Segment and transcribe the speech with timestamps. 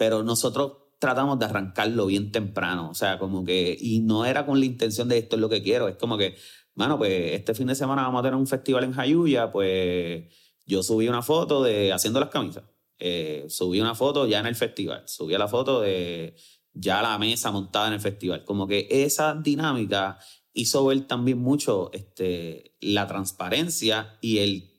[0.00, 4.58] pero nosotros tratamos de arrancarlo bien temprano, o sea, como que, y no era con
[4.58, 6.36] la intención de esto es lo que quiero, es como que,
[6.74, 10.24] bueno, pues este fin de semana vamos a tener un festival en Jayuya, pues
[10.64, 12.64] yo subí una foto de haciendo las camisas,
[12.98, 16.34] eh, subí una foto ya en el festival, subí la foto de
[16.72, 20.18] ya la mesa montada en el festival, como que esa dinámica
[20.54, 24.69] hizo ver también mucho este, la transparencia y el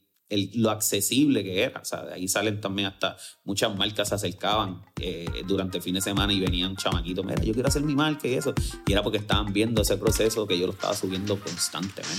[0.53, 1.79] lo accesible que era.
[1.79, 5.95] O sea, de ahí salen también hasta muchas marcas se acercaban eh, durante el fin
[5.95, 8.53] de semana y venían chamaquitos, mira, yo quiero hacer mi marca y eso.
[8.87, 12.11] Y era porque estaban viendo ese proceso que yo lo estaba subiendo constantemente.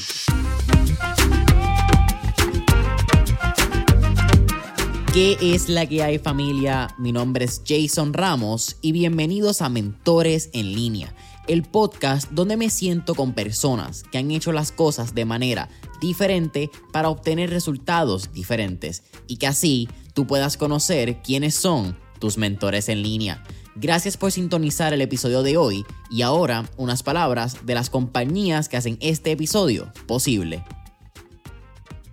[5.13, 6.89] ¿Qué es la que hay familia?
[6.99, 11.15] Mi nombre es Jason Ramos y bienvenidos a Mentores en línea,
[11.49, 15.69] el podcast donde me siento con personas que han hecho las cosas de manera
[16.01, 22.89] diferente para obtener resultados diferentes y que así tú puedas conocer quiénes son tus mentores
[22.89, 23.43] en línea.
[23.75, 28.77] Gracias por sintonizar el episodio de hoy y ahora unas palabras de las compañías que
[28.77, 30.65] hacen este episodio posible.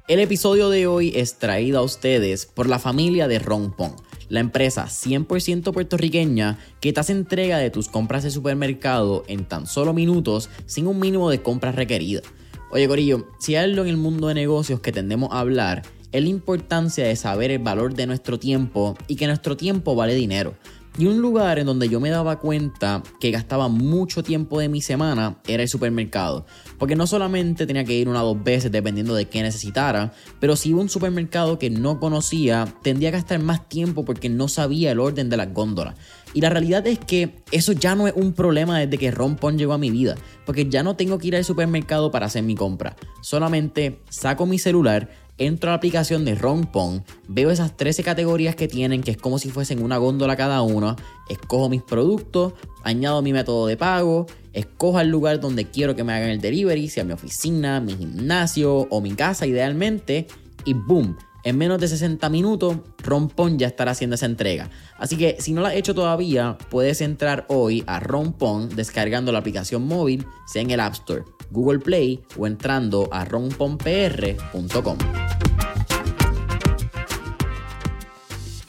[0.07, 3.95] El episodio de hoy es traído a ustedes por la familia de Rompon,
[4.29, 9.67] la empresa 100% puertorriqueña que te hace entrega de tus compras de supermercado en tan
[9.67, 12.23] solo minutos sin un mínimo de compras requeridas.
[12.71, 16.23] Oye, Corillo, si hay algo en el mundo de negocios que tendemos a hablar, es
[16.23, 20.55] la importancia de saber el valor de nuestro tiempo y que nuestro tiempo vale dinero.
[20.97, 24.81] Y un lugar en donde yo me daba cuenta que gastaba mucho tiempo de mi
[24.81, 26.45] semana era el supermercado.
[26.79, 30.55] Porque no solamente tenía que ir una o dos veces dependiendo de qué necesitara, pero
[30.55, 34.47] si iba a un supermercado que no conocía, tendría que gastar más tiempo porque no
[34.47, 35.95] sabía el orden de las góndolas.
[36.33, 39.73] Y la realidad es que eso ya no es un problema desde que Rompon llegó
[39.73, 42.95] a mi vida, porque ya no tengo que ir al supermercado para hacer mi compra.
[43.21, 48.67] Solamente saco mi celular, entro a la aplicación de Rompon, veo esas 13 categorías que
[48.67, 50.95] tienen, que es como si fuesen una góndola cada una,
[51.29, 56.13] escojo mis productos, añado mi método de pago, escojo el lugar donde quiero que me
[56.13, 60.27] hagan el delivery, sea mi oficina, mi gimnasio o mi casa idealmente,
[60.65, 64.69] y boom en menos de 60 minutos, Rompon ya estará haciendo esa entrega.
[64.97, 69.39] Así que si no la has hecho todavía, puedes entrar hoy a Rompon descargando la
[69.39, 74.97] aplicación móvil, sea en el App Store, Google Play o entrando a romponpr.com.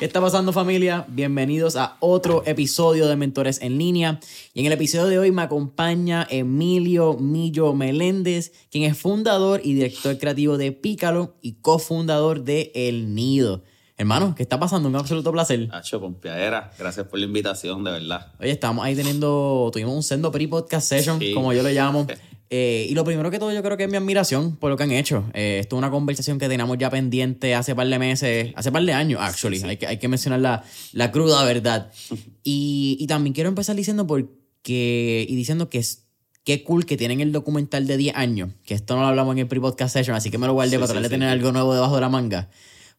[0.01, 1.05] ¿Qué está pasando familia?
[1.09, 4.19] Bienvenidos a otro episodio de Mentores en línea.
[4.55, 9.75] Y en el episodio de hoy me acompaña Emilio Millo Meléndez, quien es fundador y
[9.75, 13.63] director creativo de Pícalo y cofundador de El Nido.
[13.99, 14.89] Hermano, ¿qué está pasando?
[14.89, 15.69] Un absoluto placer.
[15.71, 16.73] Hacho, pompeadera.
[16.79, 18.33] Gracias por la invitación, de verdad.
[18.41, 22.07] Oye, estamos ahí teniendo, tuvimos un sendo pre-podcast session, como yo le llamo.
[22.53, 24.83] Eh, y lo primero que todo yo creo que es mi admiración por lo que
[24.83, 25.25] han hecho.
[25.35, 28.83] Eh, esto es una conversación que teníamos ya pendiente hace par de meses, hace par
[28.83, 29.63] de años, actually.
[29.63, 31.93] Hay, que, hay que mencionar la, la cruda verdad.
[32.43, 36.09] y, y, también quiero empezar diciendo porque, y diciendo que es
[36.43, 39.39] qué cool que tienen el documental de 10 años, que esto no lo hablamos en
[39.39, 41.95] el pre-podcast session, así que me lo guardé para tratar de tener algo nuevo debajo
[41.95, 42.51] de la manga.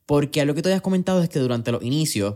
[0.05, 2.35] Porque lo que tú has comentado es que durante los inicios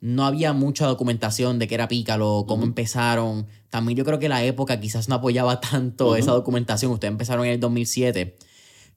[0.00, 3.46] no había mucha documentación de qué era Pícalo, cómo empezaron.
[3.70, 6.92] También yo creo que la época quizás no apoyaba tanto esa documentación.
[6.92, 8.36] Ustedes empezaron en el 2007.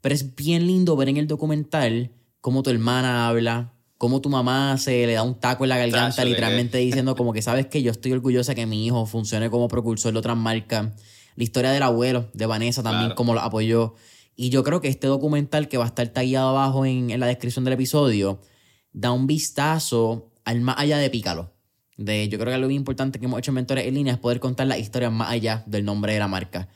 [0.02, 2.12] Pero es bien lindo ver en el documental
[2.42, 6.24] cómo tu hermana habla, cómo tu mamá se le da un taco en la garganta,
[6.24, 10.14] literalmente diciendo como que sabes que yo estoy orgullosa que mi hijo funcione como precursor
[10.14, 10.94] de otras marcas.
[11.36, 13.96] La historia del abuelo, de Vanessa también, cómo lo apoyó.
[14.36, 17.28] Y yo creo que este documental que va a estar tallado abajo en, en la
[17.28, 18.40] descripción del episodio
[18.94, 21.54] da un vistazo al más allá de Pícalo.
[21.96, 24.20] De, yo creo que algo muy importante que hemos hecho en Mentores en Línea es
[24.20, 26.70] poder contar las historias más allá del nombre de la marca.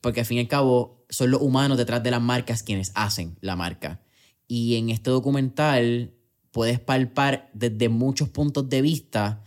[0.00, 3.36] Porque al fin y al cabo son los humanos detrás de las marcas quienes hacen
[3.42, 4.00] la marca.
[4.46, 6.14] Y en este documental
[6.52, 9.44] puedes palpar desde muchos puntos de vista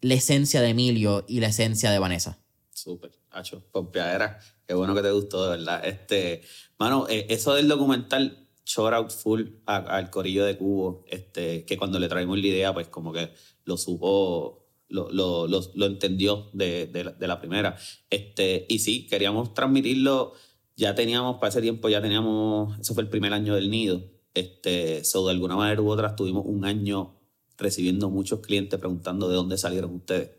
[0.00, 2.38] la esencia de Emilio y la esencia de Vanessa.
[2.72, 4.40] Súper, Hacho, pompeadera.
[4.66, 5.84] Qué bueno que te gustó, de verdad.
[5.84, 6.40] Este,
[6.78, 11.98] mano, eh, eso del documental shout out full al corillo de Cubo, este, que cuando
[11.98, 13.30] le traímos la idea, pues como que
[13.64, 17.76] lo supo, lo, lo, lo, entendió de, de, la, primera.
[18.08, 20.34] Este, y sí, queríamos transmitirlo,
[20.76, 24.02] ya teníamos, para ese tiempo ya teníamos, eso fue el primer año del nido,
[24.34, 27.16] este, so de alguna manera u otra tuvimos un año
[27.58, 30.30] recibiendo muchos clientes preguntando de dónde salieron ustedes,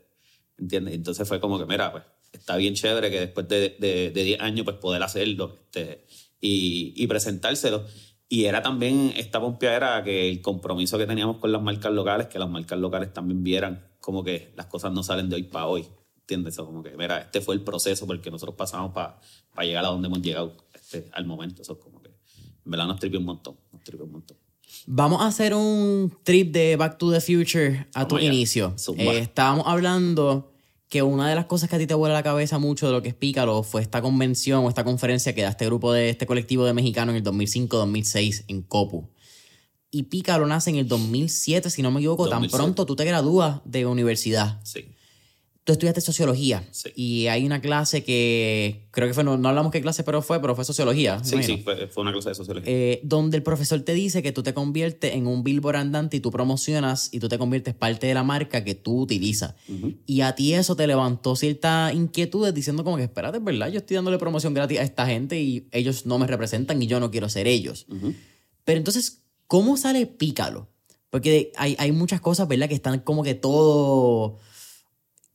[0.58, 0.94] ¿entiendes?
[0.94, 4.76] Entonces fue como que, mira, pues está bien chévere que después de 10 años pues
[4.78, 6.06] poder hacerlo este,
[6.40, 7.86] y, y presentárselo.
[8.32, 12.38] Y era también esta era que el compromiso que teníamos con las marcas locales, que
[12.38, 15.84] las marcas locales también vieran como que las cosas no salen de hoy para hoy.
[16.20, 16.54] ¿Entiendes?
[16.54, 19.20] Eso como que, mira, este fue el proceso porque nosotros pasamos para
[19.60, 21.60] llegar a donde hemos llegado este, al momento.
[21.60, 24.38] Eso como que, en verdad nos tripió un montón, nos tripió un montón.
[24.86, 28.28] Vamos a hacer un trip de Back to the Future a tu allá.
[28.28, 28.74] inicio.
[28.96, 30.51] Eh, estábamos hablando
[30.92, 33.00] que una de las cosas que a ti te vuela la cabeza mucho de lo
[33.00, 36.26] que es Pícaro fue esta convención o esta conferencia que da este grupo de este
[36.26, 39.08] colectivo de mexicanos en el 2005-2006 en Copu.
[39.90, 42.56] Y Pícaro nace en el 2007, si no me equivoco, tan 2007.
[42.58, 44.60] pronto tú te gradúas de universidad.
[44.64, 44.84] Sí.
[45.64, 46.90] Tú estudiaste sociología Sí.
[46.96, 50.40] y hay una clase que creo que fue, no, no hablamos qué clase pero fue,
[50.40, 51.22] pero fue sociología.
[51.22, 52.72] Sí, sí, fue, fue una clase de sociología.
[52.72, 56.20] Eh, donde el profesor te dice que tú te conviertes en un billboard andante y
[56.20, 59.54] tú promocionas y tú te conviertes parte de la marca que tú utilizas.
[60.04, 63.78] Y a ti eso te levantó ciertas inquietudes diciendo como que, espérate, es verdad, yo
[63.78, 67.12] estoy dándole promoción gratis a esta gente y ellos no me representan y yo no
[67.12, 67.86] quiero ser ellos.
[68.64, 70.68] Pero entonces, ¿cómo sale Pícalo?
[71.08, 72.68] Porque hay, hay muchas cosas, ¿verdad?
[72.68, 74.38] Que están como que todo,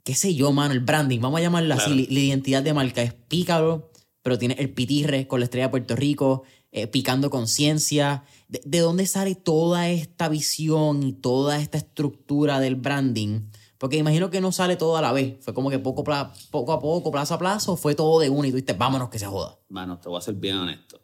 [0.08, 1.96] qué sé yo, mano, el branding, vamos a llamarlo así, Claro.
[2.08, 5.72] la, la identidad de marca es Pícalo, pero tiene el pitirre con la estrella de
[5.72, 8.24] Puerto Rico, eh, picando conciencia.
[8.48, 13.42] De, de dónde sale toda esta visión y toda esta estructura del branding?
[13.78, 15.44] Porque imagino que no sale todo a la vez.
[15.44, 18.46] Fue como que poco, pla- poco a poco, plazo a plazo, fue todo de uno
[18.46, 19.60] y tú dijiste, vámonos que se joda.
[19.68, 21.02] Mano, te voy a ser bien honesto.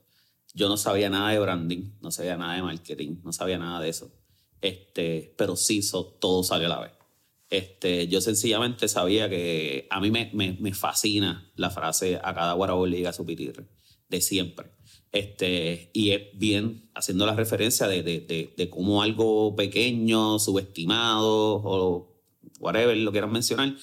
[0.53, 3.89] Yo no sabía nada de branding, no sabía nada de marketing, no sabía nada de
[3.89, 4.11] eso.
[4.61, 6.91] Este, pero sí, so- todo salió a la vez.
[7.53, 12.53] Este, yo sencillamente sabía que a mí me, me, me fascina la frase a cada
[12.53, 13.67] guarabo le llega su pitirre,
[14.09, 14.71] de siempre.
[15.11, 21.61] Este, y es bien haciendo la referencia de, de, de, de cómo algo pequeño, subestimado
[21.63, 22.23] o
[22.59, 23.75] whatever lo quieran mencionar,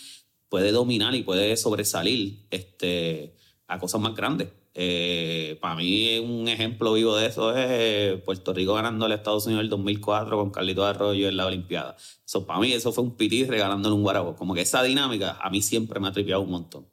[0.48, 3.36] puede dominar y puede sobresalir este,
[3.68, 4.48] a cosas más grandes.
[4.72, 9.64] Eh, para mí un ejemplo vivo de eso es Puerto Rico ganándole a Estados Unidos
[9.64, 11.96] el 2004 con Carlito Arroyo en la Olimpiada.
[12.24, 14.36] So, para mí eso fue un pitir regalándole un guarabo.
[14.36, 16.88] Como que esa dinámica a mí siempre me ha tripeado un montón.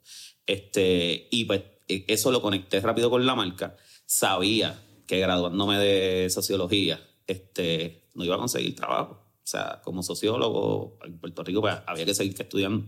[0.46, 3.76] Este, y pues eh, eso lo conecté rápido con la marca.
[4.06, 9.24] Sabía que graduándome de sociología este, no iba a conseguir trabajo.
[9.42, 12.86] O sea, como sociólogo en Puerto Rico pues, había que seguir estudiando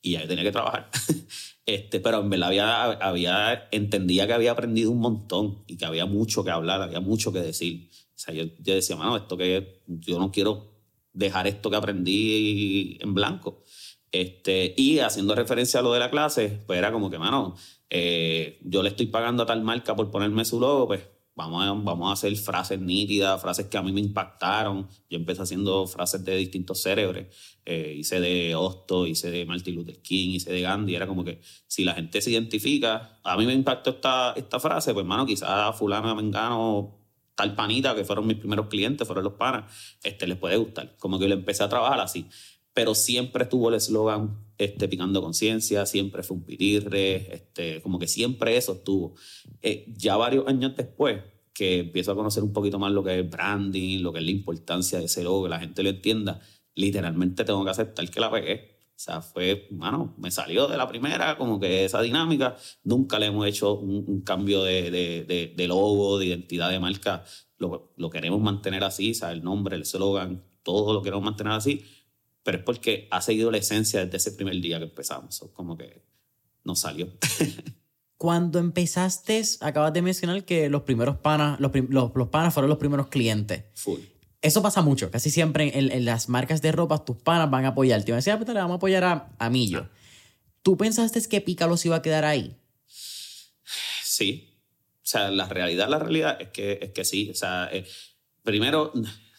[0.00, 0.90] y ya tenía que trabajar.
[1.64, 6.06] Este, pero en verdad había, había, entendía que había aprendido un montón y que había
[6.06, 7.88] mucho que hablar, había mucho que decir.
[8.14, 10.72] O sea, yo, yo decía, mano, esto que yo no quiero
[11.12, 13.62] dejar esto que aprendí en blanco.
[14.10, 17.56] Este, y haciendo referencia a lo de la clase, pues era como que, mano,
[17.88, 21.02] eh, yo le estoy pagando a tal marca por ponerme su logo, pues
[21.34, 24.88] vamos a, vamos a hacer frases nítidas, frases que a mí me impactaron.
[25.08, 27.26] Yo empecé haciendo frases de distintos cerebros.
[27.64, 30.94] Eh, hice de Hosto, hice de Martin Luther King, hice de Gandhi.
[30.94, 34.92] Era como que si la gente se identifica, a mí me impactó esta, esta frase,
[34.92, 36.98] pues, hermano, quizás fulano, mengano,
[37.34, 40.96] tal panita, que fueron mis primeros clientes, fueron los panas, este, les puede gustar.
[40.98, 42.26] Como que le empecé a trabajar así.
[42.74, 48.06] Pero siempre estuvo el eslogan este, picando conciencia, siempre fue un pitirre, este, como que
[48.06, 49.14] siempre eso estuvo.
[49.60, 51.20] Eh, ya varios años después,
[51.52, 54.30] que empiezo a conocer un poquito más lo que es branding, lo que es la
[54.30, 56.40] importancia de ese logo, que la gente lo entienda,
[56.74, 58.72] literalmente tengo que aceptar que la pegué.
[58.94, 62.56] O sea, fue, bueno, me salió de la primera, como que esa dinámica.
[62.84, 67.24] Nunca le hemos hecho un, cambio de, de, de, logo, de identidad de marca.
[67.58, 71.52] Lo, lo queremos mantener así, o sea, el nombre, el eslogan, todo lo queremos mantener
[71.52, 71.84] así.
[72.42, 75.38] Pero es porque ha seguido la esencia desde ese primer día que empezamos.
[75.52, 76.02] Como que
[76.64, 77.08] nos salió.
[78.16, 82.68] Cuando empezaste, acabas de mencionar que los primeros panas, los, prim- los, los panas fueron
[82.68, 83.64] los primeros clientes.
[83.74, 83.98] Full.
[84.40, 85.10] Eso pasa mucho.
[85.10, 88.12] Casi siempre en, en las marcas de ropa, tus panas van a apoyarte.
[88.12, 89.88] Van a decir, ah, pues le vamos a apoyar a, a Millo.
[90.62, 92.56] ¿Tú pensaste que Pícalo se iba a quedar ahí?
[94.04, 94.48] Sí.
[94.96, 97.30] O sea, la realidad, la realidad es que, es que sí.
[97.30, 97.84] O sea, eh,
[98.42, 98.92] primero,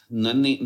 [0.09, 0.63] no es ni.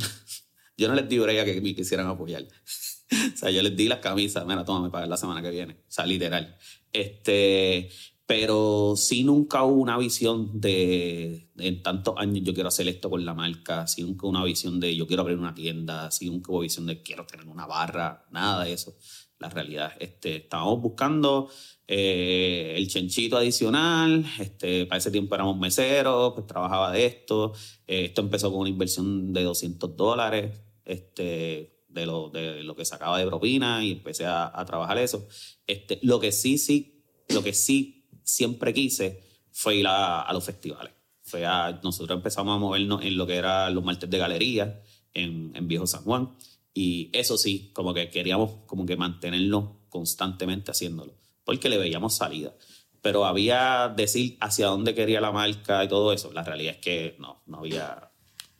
[0.78, 2.44] Yo no les di break a que me quisieran apoyar.
[3.34, 5.74] o sea, yo les di las camisas, mira, toma, me pagas la semana que viene.
[5.74, 6.56] O sea, literal.
[6.94, 7.90] Este,
[8.28, 13.24] pero sí nunca hubo una visión de, en tantos años yo quiero hacer esto con
[13.24, 16.52] la marca, sí nunca hubo una visión de yo quiero abrir una tienda, sí nunca
[16.52, 18.98] hubo visión de quiero tener una barra, nada de eso.
[19.40, 21.50] La realidad, este, estábamos buscando
[21.88, 27.54] eh, el chenchito adicional, este, para ese tiempo éramos meseros, pues trabajaba de esto,
[27.88, 32.86] eh, esto empezó con una inversión de 200 dólares, este, de lo, de lo que
[32.86, 35.28] sacaba de propina y empecé a, a trabajar eso.
[35.66, 40.44] Este, lo que sí, sí, lo que sí siempre quise fue ir a, a los
[40.44, 40.94] festivales.
[41.22, 44.82] Fue a, nosotros empezamos a movernos en lo que eran los martes de galería
[45.14, 46.36] en, en Viejo San Juan.
[46.74, 52.54] Y eso sí, como que queríamos como que mantenernos constantemente haciéndolo, porque le veíamos salida.
[53.02, 56.32] Pero había decir hacia dónde quería la marca y todo eso.
[56.34, 58.12] La realidad es que no, no había,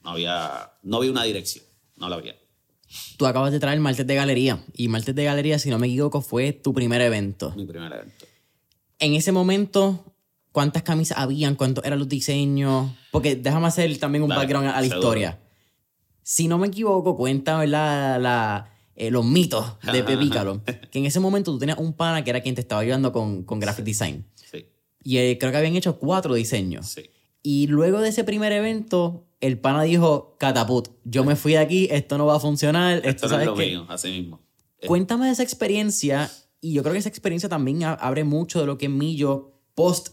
[0.02, 1.64] no había, no había una dirección,
[1.98, 2.36] no la había.
[3.18, 4.64] Tú acabas de traer Martes de Galería.
[4.74, 7.52] Y Martes de Galería, si no me equivoco, fue tu primer evento.
[7.56, 8.26] Mi primer evento.
[8.98, 10.04] En ese momento,
[10.50, 11.54] ¿Cuántas camisas habían?
[11.54, 12.90] ¿Cuántos eran los diseños?
[13.12, 14.98] Porque déjame hacer también un Dale, background a la seguro.
[14.98, 15.38] historia.
[16.22, 18.18] Si no me equivoco, cuenta ¿verdad?
[18.20, 20.62] La, eh, los mitos de Pepícalo.
[20.90, 23.44] Que en ese momento tú tenías un pana que era quien te estaba ayudando con,
[23.44, 24.24] con graphic design.
[24.34, 24.66] Sí,
[25.04, 26.86] Y eh, creo que habían hecho cuatro diseños.
[26.88, 27.02] sí.
[27.42, 31.88] Y luego de ese primer evento, el pana dijo, cataput, yo me fui de aquí,
[31.90, 32.96] esto no va a funcionar.
[32.98, 33.66] Esto, Esto no es ¿sabes lo qué?
[33.66, 34.40] mío, así mismo.
[34.80, 36.30] Eh, Cuéntame de esa experiencia
[36.60, 40.08] y yo creo que esa experiencia también abre mucho de lo que es Millo post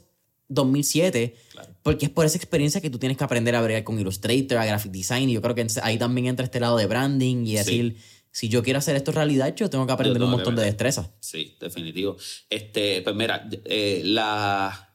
[0.47, 1.69] 2007, Claro.
[1.81, 4.65] porque es por esa experiencia que tú tienes que aprender a bregar con Illustrator, a
[4.65, 7.55] graphic design y yo creo que ahí también entra este lado de branding y Sí.
[7.55, 7.97] decir,
[8.31, 11.09] si yo quiero hacer esto realidad, yo tengo que aprender un montón de destrezas.
[11.19, 12.17] Sí, definitivo.
[12.49, 14.94] Este, pues mira, eh, la.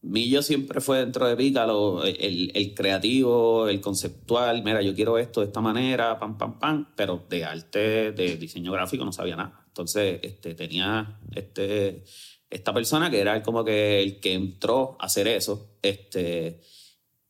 [0.00, 4.62] Millo siempre fue dentro de Pícalo el, el creativo, el conceptual.
[4.62, 8.72] Mira, yo quiero esto de esta manera, pam, pam, pam, pero de arte, de diseño
[8.72, 9.64] gráfico no sabía nada.
[9.66, 12.04] Entonces, este, tenía este,
[12.48, 15.78] esta persona que era como que el que entró a hacer eso.
[15.82, 16.60] Este,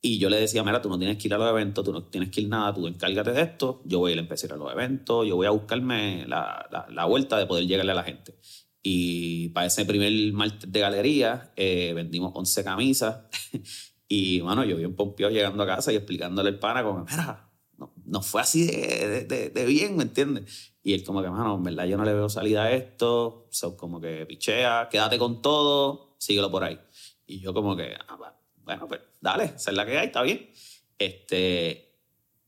[0.01, 2.03] y yo le decía, mira, tú no tienes que ir a los eventos, tú no
[2.03, 5.27] tienes que ir nada, tú encárgate de esto, yo voy a empezar a los eventos,
[5.27, 8.35] yo voy a buscarme la, la vuelta de poder llegarle a la gente.
[8.81, 13.17] Y para ese primer martes de galería eh, vendimos 11 camisas
[14.07, 17.93] y, bueno, yo bien pompeado llegando a casa y explicándole al pana como, mira, no,
[18.05, 20.73] no fue así de, de, de- bien, ¿me entiendes?
[20.81, 23.75] Y él como que, mano, en verdad yo no le veo salida a esto, so,
[23.75, 26.79] como que pichea, quédate con todo, síguelo por ahí.
[27.27, 28.17] Y yo como que, ah,
[28.63, 30.49] bueno, pues dale, esa es la que hay, está bien.
[30.97, 31.97] Este,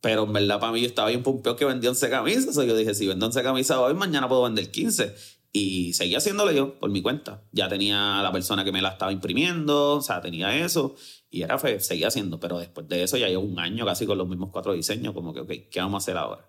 [0.01, 2.55] pero en verdad para mí yo estaba bien pompeado que vendí 11 camisas.
[2.55, 5.13] So yo dije, si vendo 11 camisas hoy, mañana puedo vender 15.
[5.53, 7.43] Y seguía haciéndolo yo por mi cuenta.
[7.51, 10.95] Ya tenía la persona que me la estaba imprimiendo, o sea, tenía eso.
[11.29, 12.39] Y era, fe- seguía haciendo.
[12.39, 15.13] Pero después de eso ya llevo un año casi con los mismos cuatro diseños.
[15.13, 16.47] Como que, ok, ¿qué vamos a hacer ahora?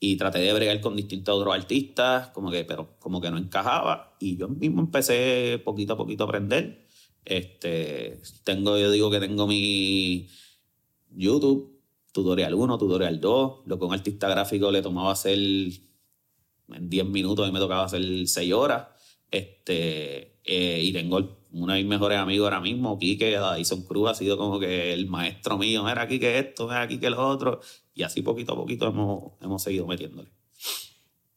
[0.00, 4.16] Y traté de bregar con distintos otros artistas, como que, pero como que no encajaba.
[4.18, 6.86] Y yo mismo empecé poquito a poquito a aprender.
[7.24, 10.28] Este, tengo, yo digo que tengo mi
[11.10, 11.80] YouTube,
[12.12, 13.60] tutorial 1, tutorial 2.
[13.66, 15.38] Lo que un artista gráfico le tomaba hacer
[16.74, 18.88] en 10 minutos, a mí me tocaba hacer 6 horas.
[19.30, 24.14] Este, eh, y tengo uno de mis mejores amigos ahora mismo, Quique, Dyson Cruz, ha
[24.14, 25.84] sido como que el maestro mío.
[25.84, 27.60] Mira aquí que esto, mira aquí que lo otro.
[27.94, 30.28] Y así poquito a poquito hemos, hemos seguido metiéndole.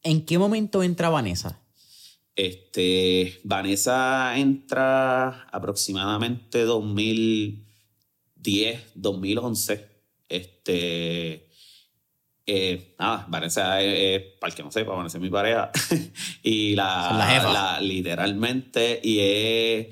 [0.04, 1.62] ¿En qué momento entra Vanessa?
[2.36, 9.90] Este, Vanessa entra aproximadamente 2010, 2011.
[10.30, 11.50] Este,
[12.46, 15.72] eh, nada, Vanessa es, es, para el que no sepa, Vanessa es mi pareja.
[16.44, 17.54] y la, la jefa.
[17.54, 19.88] la- literalmente, y es,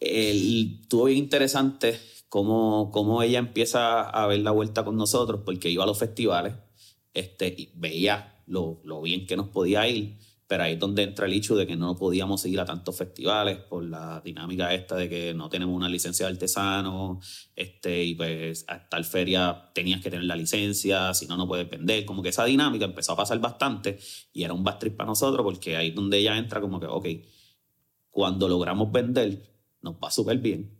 [0.00, 1.98] el, estuvo bien interesante
[2.28, 6.54] cómo, cómo ella empieza a ver la vuelta con nosotros, porque iba a los festivales
[7.14, 10.16] este, y veía lo, lo bien que nos podía ir,
[10.50, 13.58] pero ahí es donde entra el hecho de que no podíamos seguir a tantos festivales
[13.58, 17.20] por la dinámica esta de que no tenemos una licencia de artesano,
[17.54, 21.70] este, y pues a tal feria tenías que tener la licencia, si no, no puedes
[21.70, 24.00] vender, como que esa dinámica empezó a pasar bastante
[24.32, 26.86] y era un bad trip para nosotros porque ahí es donde ella entra como que,
[26.86, 27.06] ok,
[28.10, 30.76] cuando logramos vender, nos va súper bien,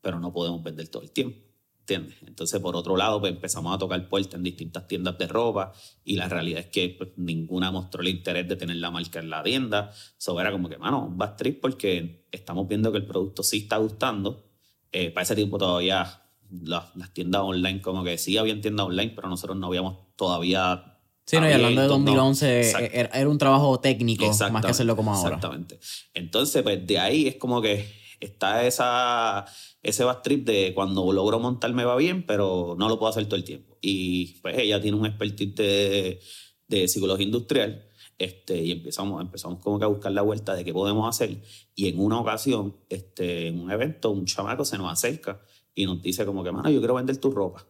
[0.00, 1.51] pero no podemos vender todo el tiempo.
[1.82, 2.16] ¿Entiendes?
[2.24, 5.72] Entonces, por otro lado, pues empezamos a tocar puertas en distintas tiendas de ropa
[6.04, 9.28] y la realidad es que pues, ninguna mostró el interés de tener la marca en
[9.28, 9.90] la tienda.
[10.16, 13.58] Eso era como que, mano, un bad trip porque estamos viendo que el producto sí
[13.58, 14.48] está gustando.
[14.92, 16.22] Eh, para ese tiempo todavía
[16.62, 21.00] las, las tiendas online, como que sí habían tiendas online, pero nosotros no habíamos todavía...
[21.26, 22.04] Sí, no, y hablando de abierto, no.
[22.04, 22.90] 2011, Exacto.
[22.92, 25.34] era, era un trabajo técnico más que hacerlo como ahora.
[25.34, 25.80] Exactamente.
[26.14, 29.46] Entonces, pues de ahí es como que está esa,
[29.82, 33.26] ese bad trip de cuando logro montar me va bien, pero no lo puedo hacer
[33.26, 33.76] todo el tiempo.
[33.80, 36.20] Y pues ella tiene un expertise de,
[36.68, 37.88] de psicología industrial
[38.22, 41.42] este, y empezamos, empezamos como que a buscar la vuelta de qué podemos hacer.
[41.74, 45.40] Y en una ocasión, este, en un evento, un chamaco se nos acerca
[45.74, 47.66] y nos dice como que, mano, yo quiero vender tu ropa.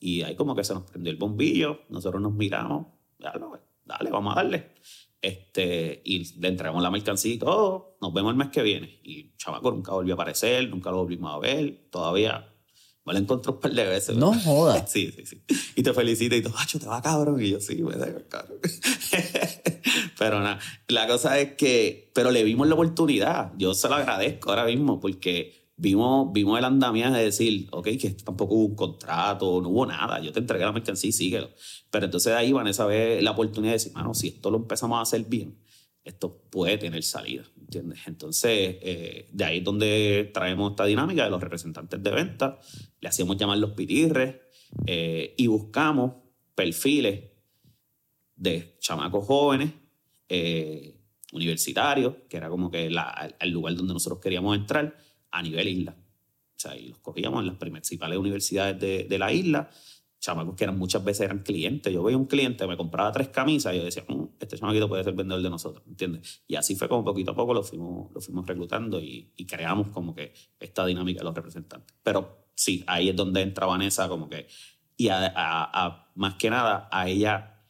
[0.00, 2.86] Y ahí como que se nos prendió el bombillo, nosotros nos miramos,
[3.18, 3.44] dale,
[3.84, 4.72] dale vamos a darle.
[5.22, 9.00] Este, y le entregamos la mercancía y todo, nos vemos el mes que viene.
[9.02, 12.52] Y chamaco nunca volvió a aparecer, nunca lo volvimos a ver, todavía
[13.06, 14.16] me lo encontré un par de veces.
[14.16, 14.90] No jodas.
[14.92, 15.42] Sí, sí, sí.
[15.76, 17.40] Y te felicita y tú, ¡acho, te va cabrón!
[17.40, 18.58] Y yo, sí, me da cabrón.
[20.18, 20.58] pero nada,
[20.88, 23.52] la cosa es que, pero le vimos la oportunidad.
[23.58, 28.10] Yo se lo agradezco ahora mismo porque vimos, vimos el andamiaje de decir, ok, que
[28.24, 30.20] tampoco hubo un contrato, no hubo nada.
[30.20, 31.50] Yo te entregué la mercancía y síguelo.
[31.90, 35.02] Pero entonces ahí Vanessa ve la oportunidad de decir, mano, si esto lo empezamos a
[35.02, 35.58] hacer bien,
[36.04, 37.98] esto puede tener salida, ¿entiendes?
[38.06, 42.60] Entonces, eh, de ahí es donde traemos esta dinámica de los representantes de venta,
[43.00, 44.36] le hacíamos llamar los pitirres
[44.86, 46.12] eh, y buscamos
[46.54, 47.24] perfiles
[48.36, 49.72] de chamacos jóvenes,
[50.28, 51.00] eh,
[51.32, 54.96] universitarios, que era como que el lugar donde nosotros queríamos entrar,
[55.36, 55.96] a nivel isla.
[56.56, 59.70] O sea, y los cogíamos en las principales universidades de, de la isla,
[60.18, 61.92] chamacos que eran, muchas veces eran clientes.
[61.92, 65.04] Yo veía un cliente, me compraba tres camisas y yo decía, mm, este chamaquito puede
[65.04, 66.42] ser vendedor de nosotros, ¿entiendes?
[66.48, 69.88] Y así fue como poquito a poco lo fuimos, lo fuimos reclutando y, y creamos
[69.88, 71.94] como que esta dinámica de los representantes.
[72.02, 74.48] Pero sí, ahí es donde entra Vanessa como que,
[74.96, 77.62] y a, a, a más que nada a ella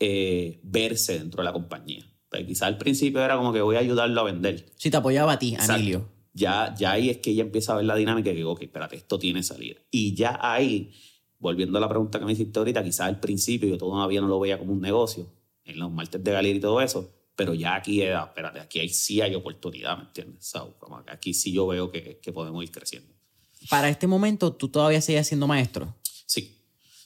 [0.00, 2.04] eh, verse dentro de la compañía.
[2.28, 4.72] Pues quizá al principio era como que voy a ayudarlo a vender.
[4.76, 5.56] Sí, te apoyaba a ti.
[5.56, 6.15] Emilio.
[6.36, 8.96] Ya, ya ahí es que ella empieza a ver la dinámica y digo, ok, espérate,
[8.96, 9.80] esto tiene salida.
[9.90, 10.92] Y ya ahí,
[11.38, 14.38] volviendo a la pregunta que me hiciste ahorita, quizás al principio yo todavía no lo
[14.38, 15.26] veía como un negocio,
[15.64, 18.90] en los martes de galería y todo eso, pero ya aquí era, espérate, aquí hay,
[18.90, 20.46] sí hay oportunidad, ¿me entiendes?
[20.46, 23.16] So, como que aquí sí yo veo que, que podemos ir creciendo.
[23.70, 25.94] Para este momento, ¿tú todavía seguías siendo maestro?
[26.26, 26.62] Sí,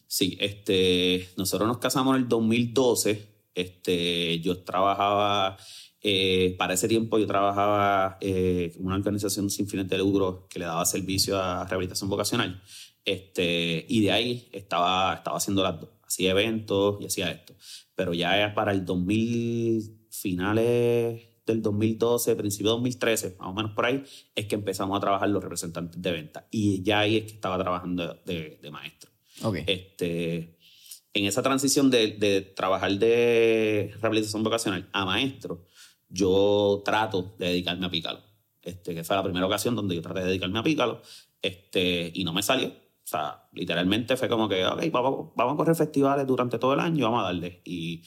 [0.06, 0.36] sí.
[0.40, 3.29] Este, nosotros nos casamos en el 2012.
[3.54, 5.56] Este, yo trabajaba,
[6.02, 10.58] eh, para ese tiempo yo trabajaba eh, en una organización sin fines de lucro que
[10.58, 12.62] le daba servicio a rehabilitación vocacional.
[13.04, 15.90] Este, y de ahí estaba, estaba haciendo las dos.
[16.02, 17.54] Hacía eventos y hacía esto.
[17.94, 23.86] Pero ya para el 2000, finales del 2012, principio de 2013, más o menos por
[23.86, 24.02] ahí,
[24.34, 26.46] es que empezamos a trabajar los representantes de venta.
[26.50, 29.10] Y ya ahí es que estaba trabajando de, de maestro.
[29.42, 29.58] Ok.
[29.66, 30.58] Este,
[31.12, 35.66] en esa transición de, de trabajar de rehabilitación vocacional a maestro,
[36.08, 38.20] yo trato de dedicarme a Pícalo.
[38.62, 41.00] Este, que fue la primera ocasión donde yo traté de dedicarme a Pícalo
[41.40, 42.68] este, y no me salió.
[42.68, 46.80] O sea, literalmente fue como que, ok, vamos, vamos a correr festivales durante todo el
[46.80, 47.62] año y vamos a darle.
[47.64, 48.02] Y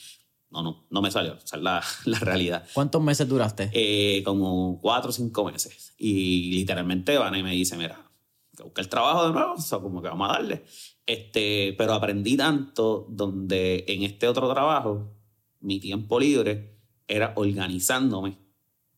[0.49, 1.33] no, no, no me salió.
[1.33, 2.65] Esa es la, la realidad.
[2.73, 3.69] ¿Cuántos meses duraste?
[3.73, 5.93] Eh, como cuatro o cinco meses.
[5.97, 7.99] Y literalmente van y me dice, mira,
[8.63, 10.63] busca el trabajo de nuevo, o sea, como que vamos a darle.
[11.05, 15.13] Este, pero aprendí tanto donde en este otro trabajo,
[15.59, 18.37] mi tiempo libre era organizándome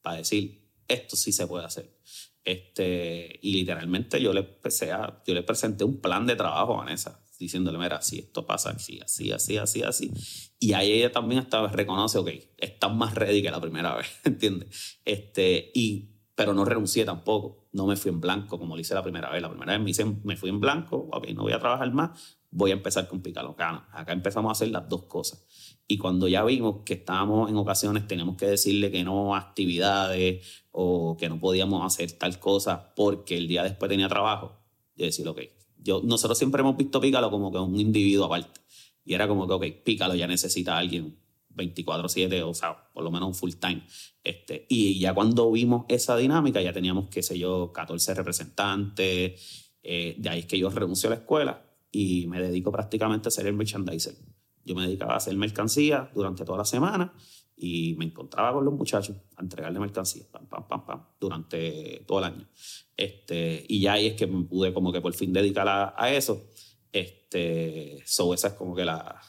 [0.02, 1.96] para decir, esto sí se puede hacer.
[2.44, 4.92] Este, y literalmente yo le, empecé
[5.26, 9.00] yo le presenté un plan de trabajo a Vanessa, diciéndole, mira, si esto pasa así,
[9.02, 10.12] así, así, así, así.
[10.60, 15.00] Y ahí ella también hasta reconoce, ok, estás más ready que la primera vez, ¿entiendes?
[15.04, 19.02] Este, y, pero no renuncié tampoco, no me fui en blanco como lo hice la
[19.02, 19.42] primera vez.
[19.42, 22.74] La primera vez me, fui en blanco, ok, no voy a trabajar más, voy a
[22.74, 23.86] empezar con Picalocano.
[23.92, 25.46] Acá empezamos a hacer las dos cosas.
[25.88, 31.16] Y cuando ya vimos que estábamos en ocasiones, teníamos que decirle que no actividades o
[31.18, 34.60] que no podíamos hacer tal cosa porque el día después tenía trabajo,
[34.98, 35.42] yo decía, ok,
[35.78, 38.60] yo, nosotros siempre hemos visto Pícalo como que un individuo aparte.
[39.06, 41.18] Y era como que, ok, Pícalo ya necesita alguien
[41.56, 43.84] 24-7, o sea, por lo menos full time.
[44.24, 49.72] Este, y ya cuando vimos esa dinámica, ya teníamos, qué sé yo, 14 representantes.
[49.84, 53.32] Eh, de ahí es que yo renuncio a la escuela y me dedico prácticamente a
[53.32, 54.16] ser el merchandiser.
[54.64, 57.14] Yo me dedicaba a hacer mercancía durante toda la semana
[57.56, 62.20] y me encontraba con los muchachos a entregarle mercancía, pam, pam, pam, pam, durante todo
[62.20, 62.50] el año.
[62.98, 66.12] Este, y ya ahí es que me pude como que por fin dedicar a, a
[66.12, 66.48] eso.
[66.92, 69.22] Este, so esa es como que la,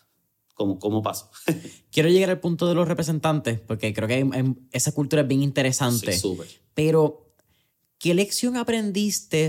[0.57, 1.31] como, como paso.
[1.93, 5.29] Quiero llegar al punto de los representantes, porque creo que hay- hay- esa cultura es
[5.29, 6.13] bien interesante.
[6.13, 6.49] Sí, súper.
[6.75, 7.33] Pero,
[7.99, 9.49] ¿qué lección aprendiste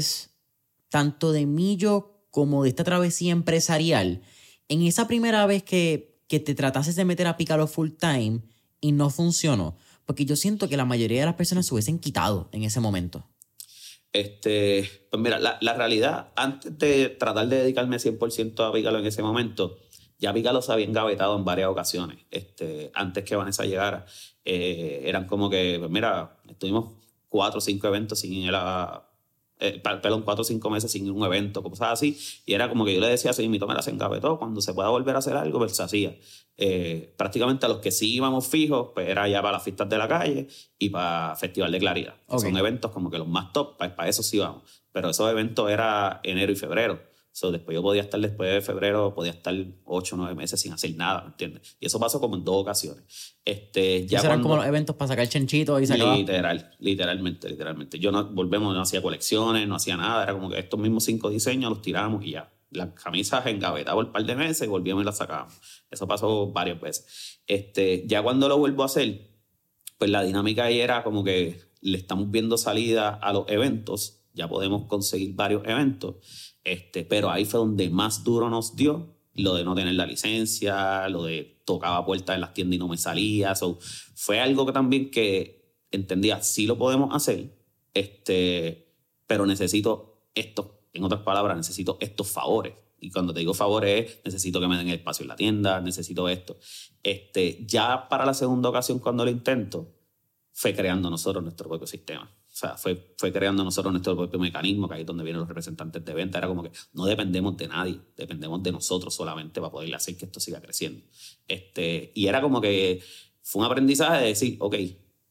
[0.89, 4.21] tanto de Millo como de esta travesía empresarial
[4.67, 8.41] en esa primera vez que, que te tratases de meter a Picalo full time
[8.81, 9.75] y no funcionó?
[10.05, 13.27] Porque yo siento que la mayoría de las personas se hubiesen quitado en ese momento.
[14.13, 19.05] Este, pues mira, la, la realidad, antes de tratar de dedicarme 100% a Pícalo en
[19.05, 19.77] ese momento,
[20.19, 22.19] ya Pícalo se había engavetado en varias ocasiones.
[22.31, 24.05] Este, antes que Vanessa llegara,
[24.43, 26.93] eh, eran como que, pues mira, estuvimos
[27.29, 29.03] cuatro o cinco eventos sin ir a.
[29.59, 32.17] Eh, perdón, cuatro o cinco meses sin un evento, cosas así.
[32.45, 34.37] Y era como que yo le decía así, mi toma se engavetó.
[34.37, 36.15] Cuando se pueda volver a hacer algo, pues se hacía.
[36.57, 39.97] Eh, prácticamente a los que sí íbamos fijos, pues era ya para las fiestas de
[39.97, 42.15] la calle y para Festival de Claridad.
[42.27, 42.41] que Ok.
[42.41, 44.63] Son eventos como que los más top, para, eso sí vamos.
[44.91, 46.99] Pero esos eventos era enero y febrero.
[47.37, 49.53] So, después yo podía estar después de febrero, podía estar
[49.85, 51.77] ocho o nueve meses sin hacer nada, ¿me entiendes?
[51.79, 53.37] Y eso pasó como en dos ocasiones.
[53.45, 55.85] Este, ya eran cuando- como los eventos para sacar chanchito y.
[55.85, 57.99] Literal, literalmente, literalmente.
[57.99, 60.23] Yo no, volvemos, no hacía colecciones, no hacía nada.
[60.23, 62.51] Era como que estos mismos cinco diseños los tirábamos y ya.
[62.71, 65.53] Las camisas engavetaban un par de meses volvíamos y las sacábamos.
[65.91, 67.39] Eso pasó varias veces.
[67.45, 69.29] Este, ya cuando lo vuelvo a hacer,
[69.99, 74.23] pues la dinámica ahí era como que le estamos viendo salida a los eventos.
[74.33, 76.15] Ya podemos conseguir varios eventos.
[76.67, 81.07] Este, pero ahí fue donde más duro nos dio lo de no tener la licencia,
[81.07, 83.55] lo de tocaba puertas en las tiendas y no me salía.
[83.55, 83.79] So,
[84.15, 87.57] fue algo que también que entendía, sí lo podemos hacer,
[87.93, 88.93] este,
[89.25, 92.73] pero necesito esto, en otras palabras, necesito estos favores.
[92.99, 95.79] Y cuando te digo favores, es, necesito que me den el espacio en la tienda,
[95.79, 96.57] necesito esto.
[97.01, 99.93] Este, ya para la segunda ocasión, cuando lo intento,
[100.51, 102.29] fue creando nosotros nuestro propio sistema.
[102.57, 105.47] O sea, fue, fue creando nosotros nuestro propio mecanismo, que ahí es donde vienen los
[105.47, 106.39] representantes de venta.
[106.39, 110.25] Era como que no dependemos de nadie, dependemos de nosotros solamente para poder hacer que
[110.25, 111.05] esto siga creciendo.
[111.47, 113.03] Este, y era como que
[113.43, 114.75] fue un aprendizaje de decir, ok,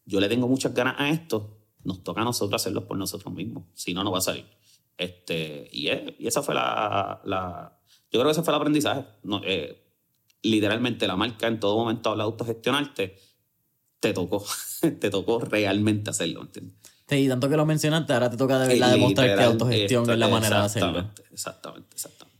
[0.05, 3.65] yo le tengo muchas ganas a esto, nos toca a nosotros hacerlo por nosotros mismos,
[3.75, 4.47] si no, no va a salir.
[4.97, 7.77] Este, y, y esa fue la, la,
[8.12, 9.05] Yo creo que ese fue el aprendizaje.
[9.25, 9.83] No, eh,
[10.43, 13.19] literalmente la marca en todo momento habla de autogestionarte,
[13.99, 14.45] te tocó,
[15.01, 16.86] te tocó realmente hacerlo, ¿entiendes?
[17.09, 20.29] Sí, tanto que lo mencionaste, ahora te toca de verdad demostrar que autogestión es la
[20.29, 21.11] manera de hacerlo.
[21.31, 22.37] Exactamente, exactamente.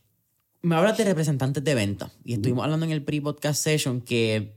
[0.63, 4.57] Me hablas de representantes de venta y estuvimos hablando en el pre-podcast session que,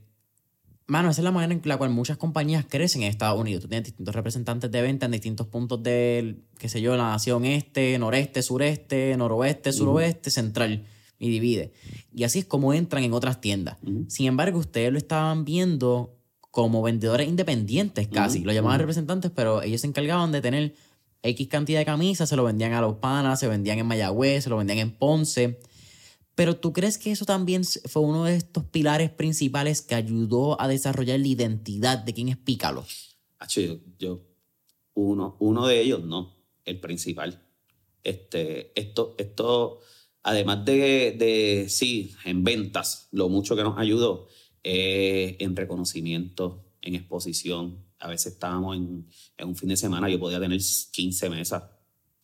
[0.86, 3.62] mano, esa es la manera en la cual muchas compañías crecen en Estados Unidos.
[3.62, 7.44] Tú tienes distintos representantes de venta en distintos puntos del, qué sé yo, la nación
[7.44, 10.84] este, noreste, sureste, noroeste, suroeste, central
[11.20, 11.72] y divide.
[12.12, 13.76] Y así es como entran en otras tiendas.
[14.08, 16.16] Sin embargo, ustedes lo estaban viendo
[16.50, 18.40] como vendedores independientes casi.
[18.40, 20.74] Lo llamaban representantes, pero ellos se encargaban de tener
[21.22, 24.50] X cantidad de camisas, se lo vendían a los panas, se vendían en Mayagüez, se
[24.50, 25.60] lo vendían en Ponce.
[26.34, 30.68] Pero ¿tú crees que eso también fue uno de estos pilares principales que ayudó a
[30.68, 32.84] desarrollar la identidad de quién es Pícalo?
[33.48, 34.20] Yo, yo
[34.94, 36.34] uno, uno de ellos no,
[36.64, 37.42] el principal.
[38.02, 39.80] Este, esto, esto,
[40.22, 44.28] además de, de, sí, en ventas, lo mucho que nos ayudó,
[44.62, 47.84] eh, en reconocimiento, en exposición.
[47.98, 50.60] A veces estábamos en, en, un fin de semana, yo podía tener
[50.92, 51.62] 15 mesas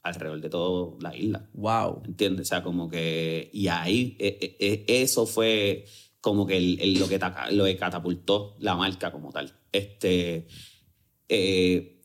[0.02, 1.48] alrededor de toda la isla.
[1.54, 2.02] Wow.
[2.04, 2.46] ¿Entiendes?
[2.46, 3.50] O sea, como que.
[3.52, 5.86] Y ahí, eh, eh, eso fue
[6.20, 7.18] como que el, lo, que
[7.52, 9.52] lo que catapultó la marca como tal.
[9.72, 10.46] Este.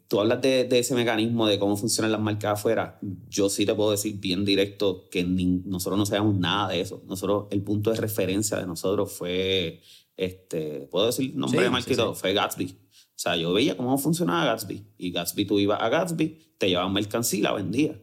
[0.07, 2.99] tú hablas de, de, ese mecanismo de cómo funcionan las marcas afuera.
[3.29, 7.03] Yo sí te puedo decir bien directo que nosotros no sabemos nada de eso.
[7.07, 9.81] Nosotros, el punto de referencia de nosotros fue
[10.17, 12.65] este, puedo decir nombre de marquito, fue Gatsby.
[12.65, 14.83] O sea, yo veía cómo funcionaba Gatsby.
[14.97, 17.97] Y Gatsby, tú ibas a Gatsby, te llevaban mercancía y la vendías.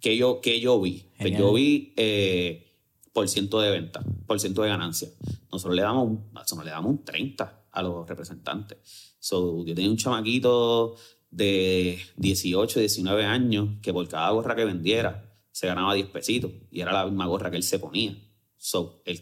[0.00, 1.10] ¿Qué yo, que yo vi?
[1.18, 2.72] Pues yo vi eh,
[3.12, 5.08] por ciento de venta, por ciento de ganancia.
[5.50, 8.78] Nosotros le damos un, nosotros le damos un 30 a los representantes.
[9.18, 10.96] So, yo tenía un chamaquito
[11.30, 16.80] de 18, 19 años que por cada gorra que vendiera se ganaba 10 pesitos y
[16.80, 18.16] era la misma gorra que él se ponía.
[18.64, 19.20] So, él,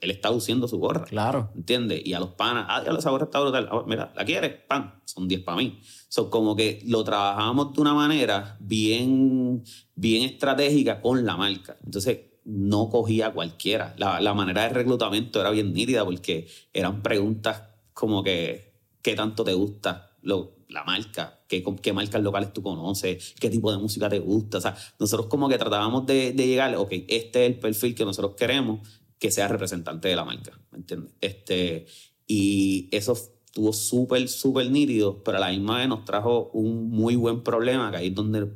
[0.00, 1.06] él está luciendo su gorra.
[1.06, 1.50] Claro.
[1.56, 2.06] ¿Entiendes?
[2.06, 3.68] Y a los panas, ah, esa gorra está brutal.
[3.68, 4.52] Ah, mira, ¿la quieres?
[4.68, 5.80] Pan, son 10 para mí.
[6.08, 9.64] So, como que lo trabajamos de una manera bien,
[9.96, 11.76] bien estratégica con la marca.
[11.84, 13.92] Entonces, no cogía cualquiera.
[13.98, 18.72] La, la manera de reclutamiento era bien nítida porque eran preguntas como que,
[19.02, 20.16] ¿qué tanto te gusta?
[20.22, 24.58] Lo, la marca, qué, marcas locales tú conoces, qué tipo de música te gusta.
[24.58, 28.04] O sea, nosotros como que tratábamos de, de llegar, ok, este es el perfil que
[28.04, 28.80] nosotros queremos
[29.18, 31.12] que sea representante de la marca, ¿me entiendes?
[31.20, 31.86] Este,
[32.26, 37.16] y eso estuvo súper, súper nítido, pero a la misma vez nos trajo un muy
[37.16, 38.52] buen problema, que ahí es donde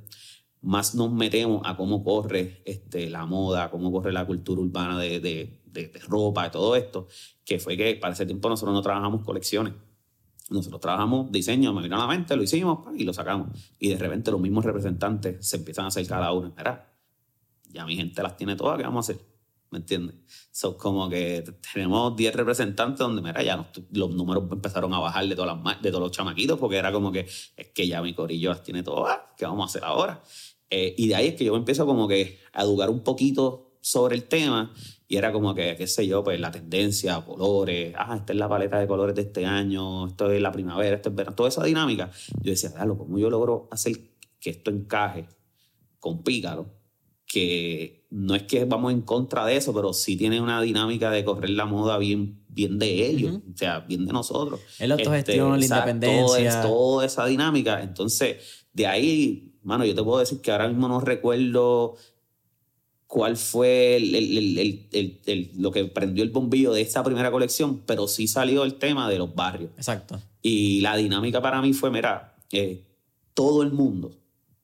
[0.60, 5.20] más nos metemos a cómo corre este, la moda, cómo corre la cultura urbana de,
[5.20, 7.08] de, de, de ropa, de todo esto,
[7.44, 9.72] que fue que para ese tiempo nosotros no trabajamos colecciones.
[10.50, 13.48] Nosotros trabajamos diseño, me vino a la mente, lo hicimos y lo sacamos.
[13.78, 16.52] Y de repente los mismos representantes se empiezan a hacer cada uno.
[16.56, 16.92] Mira,
[17.68, 19.24] ya mi gente las tiene todas, ¿qué vamos a hacer?
[19.70, 20.16] ¿Me entiendes?
[20.50, 25.36] Son como que tenemos 10 representantes donde, mira, ya los números empezaron a bajar de,
[25.36, 28.50] todas las, de todos los chamaquitos porque era como que es que ya mi corillo
[28.50, 30.20] las tiene todas, ¿qué vamos a hacer ahora?
[30.68, 33.76] Eh, y de ahí es que yo me empiezo como que a educar un poquito
[33.80, 34.72] sobre el tema
[35.10, 38.48] y era como que, qué sé yo, pues la tendencia, colores, ah, esta es la
[38.48, 41.64] paleta de colores de este año, esto es la primavera, esto es verano, toda esa
[41.64, 42.12] dinámica.
[42.40, 43.96] Yo decía, lo ¿cómo yo logro hacer
[44.38, 45.26] que esto encaje
[45.98, 46.76] con Pícaro?
[47.26, 51.24] Que no es que vamos en contra de eso, pero sí tiene una dinámica de
[51.24, 54.60] correr la moda bien, bien de ellos, o sea, bien de nosotros.
[54.78, 56.62] El autogestión, este, la independencia.
[56.62, 57.82] toda esa dinámica.
[57.82, 61.96] Entonces, de ahí, mano, yo te puedo decir que ahora mismo no recuerdo
[63.10, 68.62] cuál fue el, lo que prendió el bombillo de esa primera colección, pero sí salió
[68.62, 69.72] el tema de los barrios.
[69.76, 70.20] Exacto.
[70.42, 72.84] Y la dinámica para mí fue, mira, eh,
[73.34, 74.12] todo el mundo,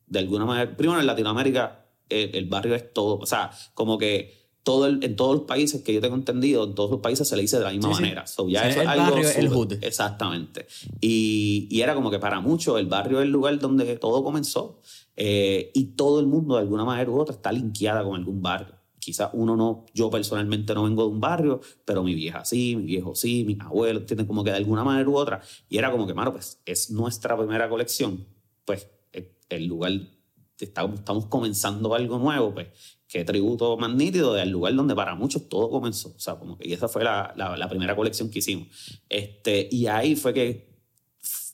[0.07, 4.47] de alguna manera, primero en Latinoamérica, eh, el barrio es todo, o sea, como que
[4.63, 7.43] todo en todos los países que yo tengo entendido, en todos los países se le
[7.43, 8.29] dice de la misma manera.
[8.29, 9.73] So, ya eso el es barrio, el hood.
[9.81, 10.69] Exactamente.
[11.01, 14.81] Y, y, era como que para muchos el barrio es el lugar donde todo comenzó.
[15.17, 18.75] Eh, y todo el mundo de alguna manera u otra está linkeada con algún barrio.
[18.99, 22.85] Quizás uno no, yo personalmente no vengo de un barrio, pero mi vieja sí, mi
[22.85, 25.41] viejo sí, mi abuelo, tienen como que de alguna manera u otra.
[25.69, 28.27] Y era como que, mano, pues es nuestra primera colección,
[28.65, 28.89] pues
[29.49, 29.93] el lugar,
[30.59, 32.69] estamos, estamos comenzando algo nuevo, pues
[33.07, 36.09] qué tributo más nítido del lugar donde para muchos todo comenzó.
[36.17, 38.69] O sea, como que y esa fue la, la, la primera colección que hicimos.
[39.09, 40.77] Este, y ahí fue que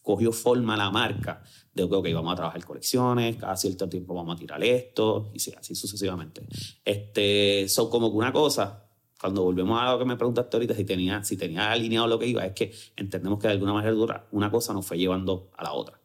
[0.03, 1.43] cogió forma la marca
[1.75, 5.39] de que, ok, vamos a trabajar colecciones, cada cierto tiempo vamos a tirar esto, y
[5.39, 6.43] sí, así sucesivamente.
[6.85, 8.87] Este, son como que una cosa,
[9.21, 12.27] cuando volvemos a lo que me preguntaste ahorita, si tenía, si tenía alineado lo que
[12.27, 15.73] iba, es que entendemos que de alguna manera una cosa nos fue llevando a la
[15.73, 15.99] otra.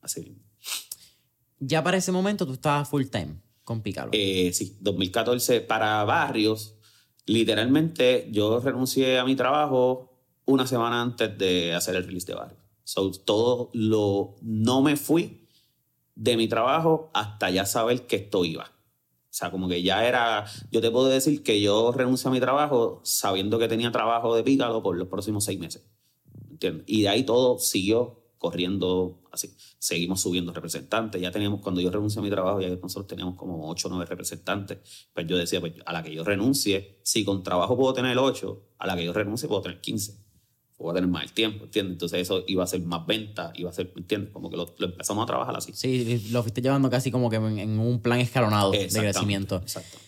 [0.00, 0.36] Así
[1.60, 4.10] Ya para ese momento tú estabas full time con Picalo.
[4.12, 6.74] Eh, sí, 2014 para barrios.
[7.26, 10.12] Literalmente yo renuncié a mi trabajo
[10.44, 12.61] una semana antes de hacer el release de barrios.
[12.84, 14.36] So, todo lo.
[14.42, 15.46] No me fui
[16.14, 18.64] de mi trabajo hasta ya saber que esto iba.
[18.64, 20.44] O sea, como que ya era.
[20.70, 24.42] Yo te puedo decir que yo renuncié a mi trabajo sabiendo que tenía trabajo de
[24.42, 25.82] pícalo por los próximos seis meses.
[26.50, 26.84] ¿Entiendes?
[26.86, 29.54] Y de ahí todo siguió corriendo así.
[29.78, 31.20] Seguimos subiendo representantes.
[31.22, 34.04] Ya teníamos, cuando yo renuncié a mi trabajo, ya nosotros teníamos como ocho o nueve
[34.04, 35.08] representantes.
[35.14, 38.64] Pues yo decía, pues a la que yo renuncie, si con trabajo puedo tener ocho,
[38.78, 39.80] a la que yo renuncie puedo tener
[40.82, 41.94] voy a tener más tiempo, ¿entiendes?
[41.94, 44.30] Entonces eso iba a ser más venta, iba a ser, ¿entiendes?
[44.32, 45.72] Como que lo, empezamos a trabajar así.
[45.74, 49.56] Sí, lo fuiste llevando casi como que en, un plan escalonado de crecimiento.
[49.56, 49.98] Exacto.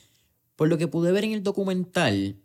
[0.56, 2.36] Por lo que pude ver en el documental,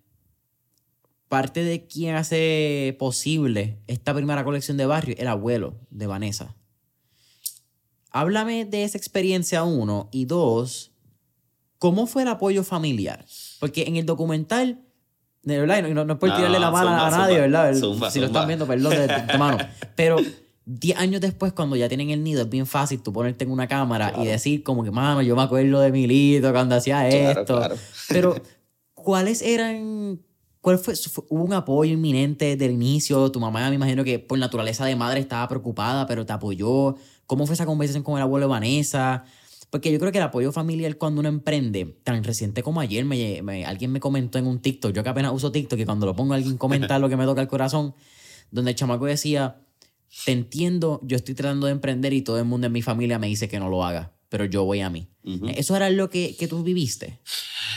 [1.28, 6.56] parte de quien hace posible esta primera colección de barrio, el abuelo de Vanessa.
[8.12, 10.92] Háblame de esa experiencia, uno, y dos,
[11.78, 13.26] ¿cómo fue el apoyo familiar?
[13.60, 14.89] Porque en el documental
[15.44, 17.74] de verdad, no, no, es por tirarle la mala a nadie, ¿verdad?
[18.10, 19.58] si lo están viendo, perdón, de, de, mano.
[19.96, 20.18] Pero
[20.66, 23.68] 10 años después, cuando ya tienen el nido, es bien fácil tú ponerte en una
[23.68, 27.62] cámara y decir como que, mano, yo me acuerdo de Milito cuando hacía esto.
[28.10, 28.36] Pero,
[28.94, 30.20] ¿cuáles eran
[30.62, 30.94] ¿Cuál fue,
[31.30, 33.32] ¿Hubo un apoyo inminente desde el inicio?
[33.32, 36.96] Tu mamá me imagino que por naturaleza de madre estaba preocupada, pero te apoyó.
[37.26, 39.24] ¿Cómo fue esa conversación con el abuelo de Vanessa?
[39.70, 43.66] Porque yo creo que el apoyo familiar cuando uno emprende, tan reciente como ayer, me,
[43.66, 46.34] alguien me comentó en un TikTok, yo que apenas uso TikTok y cuando lo pongo
[46.34, 47.94] alguien comenta lo que me toca el corazón,
[48.52, 49.62] donde el chamaco decía,
[50.26, 53.28] te entiendo, yo estoy tratando de emprender y todo el mundo en mi familia me
[53.28, 55.10] dice que no lo haga, pero yo voy a mí.
[55.56, 57.20] ¿Eso era lo que, que tú viviste?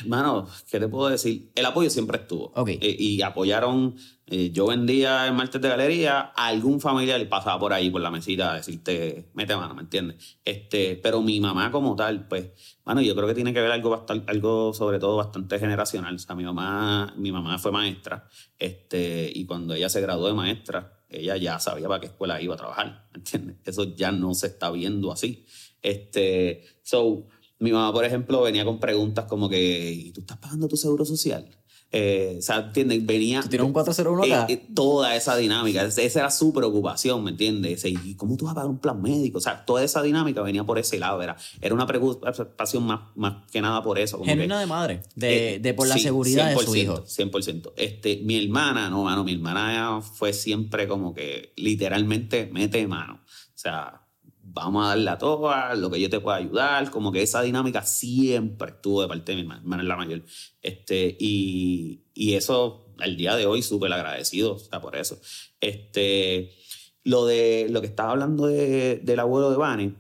[0.07, 1.51] Mano, ¿qué te puedo decir?
[1.55, 2.53] El apoyo siempre estuvo.
[2.67, 3.97] Eh, y apoyaron.
[4.27, 8.11] Eh, yo vendía en martes de galería, a algún familiar pasaba por ahí, por la
[8.11, 10.39] mesita, a decirte, mete mano, ¿me entiendes?
[10.45, 12.51] Este, pero mi mamá, como tal, pues,
[12.85, 16.15] bueno, yo creo que tiene que ver algo, bastante, algo sobre todo bastante generacional.
[16.15, 18.27] O sea, mi mamá, mi mamá fue maestra,
[18.59, 22.55] este, y cuando ella se graduó de maestra, ella ya sabía para qué escuela iba
[22.55, 23.57] a trabajar, ¿me entiendes?
[23.65, 25.45] Eso ya no se está viendo así.
[25.83, 27.27] Este, so,
[27.59, 31.05] mi mamá, por ejemplo, venía con preguntas como que, ¿y tú estás pagando tu seguro
[31.05, 31.49] social?
[31.95, 33.05] Eh, o sea, ¿entiendes?
[33.05, 33.43] Venía...
[33.43, 34.47] ¿Tú un 401 acá?
[34.49, 35.85] Eh, eh, toda esa dinámica.
[35.85, 37.85] Esa era su preocupación, ¿me entiendes?
[37.85, 39.39] ¿Y cómo tú vas a pagar un plan médico?
[39.39, 41.21] O sea, toda esa dinámica venía por ese lado.
[41.23, 44.19] Era, era una preocupación más, más que nada por eso.
[44.19, 47.05] Una de madre, de, de por la seguridad de su hijo.
[47.05, 47.75] 100%.
[47.77, 53.21] Este, mi hermana, no, mano, mi hermana fue siempre como que literalmente mete mano.
[53.25, 54.02] O sea,
[54.53, 57.83] vamos a darle a todas, lo que yo te pueda ayudar, como que esa dinámica
[57.83, 60.23] siempre estuvo de parte de mi hermana, la mayor.
[60.61, 65.19] Este, y, y eso, al día de hoy, súper agradecido, o por eso.
[65.61, 66.53] Este,
[67.03, 69.95] lo, de, lo que estaba hablando de, del abuelo de Vane,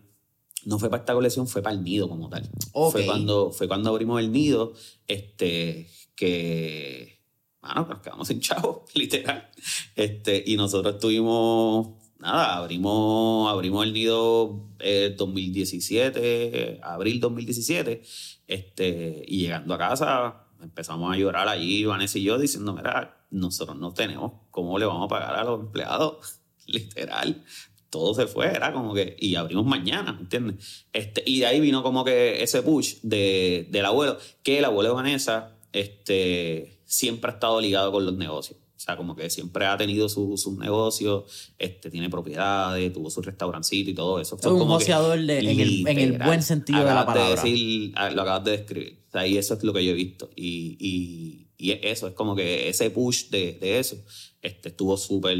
[0.64, 2.48] no fue para esta colección, fue para el nido como tal.
[2.90, 4.74] Fue, cuando, fue cuando abrimos el nido,
[5.08, 7.20] este, que,
[7.62, 9.50] bueno, nos quedamos sin chavo, literal.
[9.96, 18.02] Este, y nosotros estuvimos nada, abrimos, abrimos el nido eh, 2017, abril 2017,
[18.46, 23.76] este, y llegando a casa empezamos a llorar allí, Vanessa y yo, diciendo, mira, nosotros
[23.76, 27.44] no tenemos cómo le vamos a pagar a los empleados, literal.
[27.90, 30.86] Todo se fue, era como que, y abrimos mañana, ¿entiendes?
[30.92, 34.90] Este, y de ahí vino como que ese push de, del abuelo, que el abuelo
[34.90, 38.58] de Vanessa este, siempre ha estado ligado con los negocios.
[38.82, 43.22] O sea, como que siempre ha tenido sus su negocios, este, tiene propiedades, tuvo su
[43.22, 44.36] restaurancito y todo eso.
[44.36, 47.28] Es un negociador en, el, en, el, buen sentido de la palabra.
[47.28, 48.98] De decir, ah, lo acabas de describir.
[49.06, 50.30] O sea, y eso es lo que yo he visto.
[50.34, 54.02] Y, y, y eso, es como que ese push de, de eso
[54.40, 55.38] este, estuvo súper,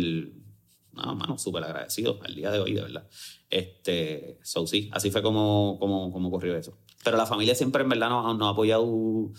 [0.93, 3.09] no, mano, súper agradecido al día de hoy, de verdad.
[3.51, 6.79] Este, so, sí, así fue como, como, como ocurrió eso.
[7.03, 9.33] Pero la familia siempre en verdad nos, nos ha apoyado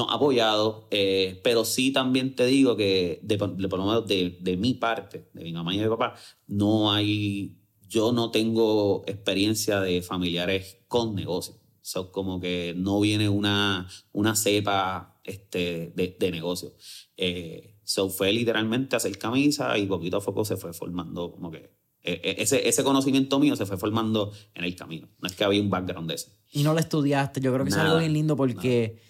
[0.00, 4.56] no apoyado, eh, pero sí también te digo que de, por lo menos de, de,
[4.56, 6.14] mi parte, de mi mamá y de mi papá,
[6.46, 11.58] no hay, yo no tengo experiencia de familiares con negocios.
[11.82, 16.72] So, como que no viene una, una cepa este, de, de negocio.
[17.16, 21.74] Eh, so fue literalmente hacer camisa y poquito a poco se fue formando como que
[22.02, 25.08] eh, ese, ese conocimiento mío se fue formando en el camino.
[25.20, 26.30] No es que había un background de eso.
[26.52, 27.40] Y no lo estudiaste.
[27.40, 29.09] Yo creo que es algo bien lindo porque...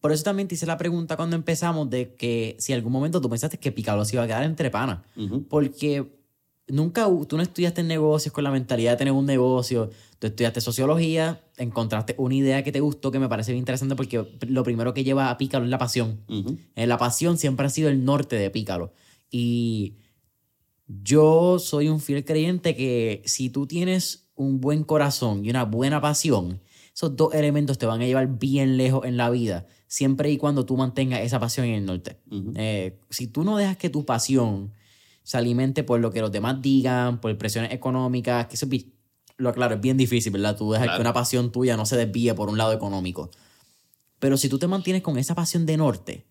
[0.00, 3.20] Por eso también te hice la pregunta cuando empezamos de que si en algún momento
[3.20, 5.00] tú pensaste que Picalo se iba a quedar entre panas.
[5.48, 6.16] Porque
[6.68, 11.42] nunca, tú no estudiaste negocios con la mentalidad de tener un negocio, tú estudiaste sociología,
[11.56, 15.04] encontraste una idea que te gustó, que me parece bien interesante porque lo primero que
[15.04, 16.20] lleva a Pícalo es la pasión.
[16.74, 18.92] Eh, la pasión siempre ha sido el norte de Pícalo.
[19.30, 19.96] Y
[20.86, 26.00] yo soy un fiel creyente que si tú tienes un buen corazón y una buena
[26.00, 26.60] pasión,
[26.94, 30.66] esos dos elementos te van a llevar bien lejos en la vida, siempre y cuando
[30.66, 32.18] tú mantengas esa pasión en el norte.
[32.56, 34.72] Eh, si tú no dejas que tu pasión
[35.22, 38.86] se alimente por lo que los demás digan, por presiones económicas, que eso es,
[39.36, 40.56] lo claro, es bien difícil, ¿verdad?
[40.56, 43.30] Tú dejas que una pasión tuya no se desvíe por un lado económico.
[44.18, 46.26] Pero si tú te mantienes con esa pasión de norte,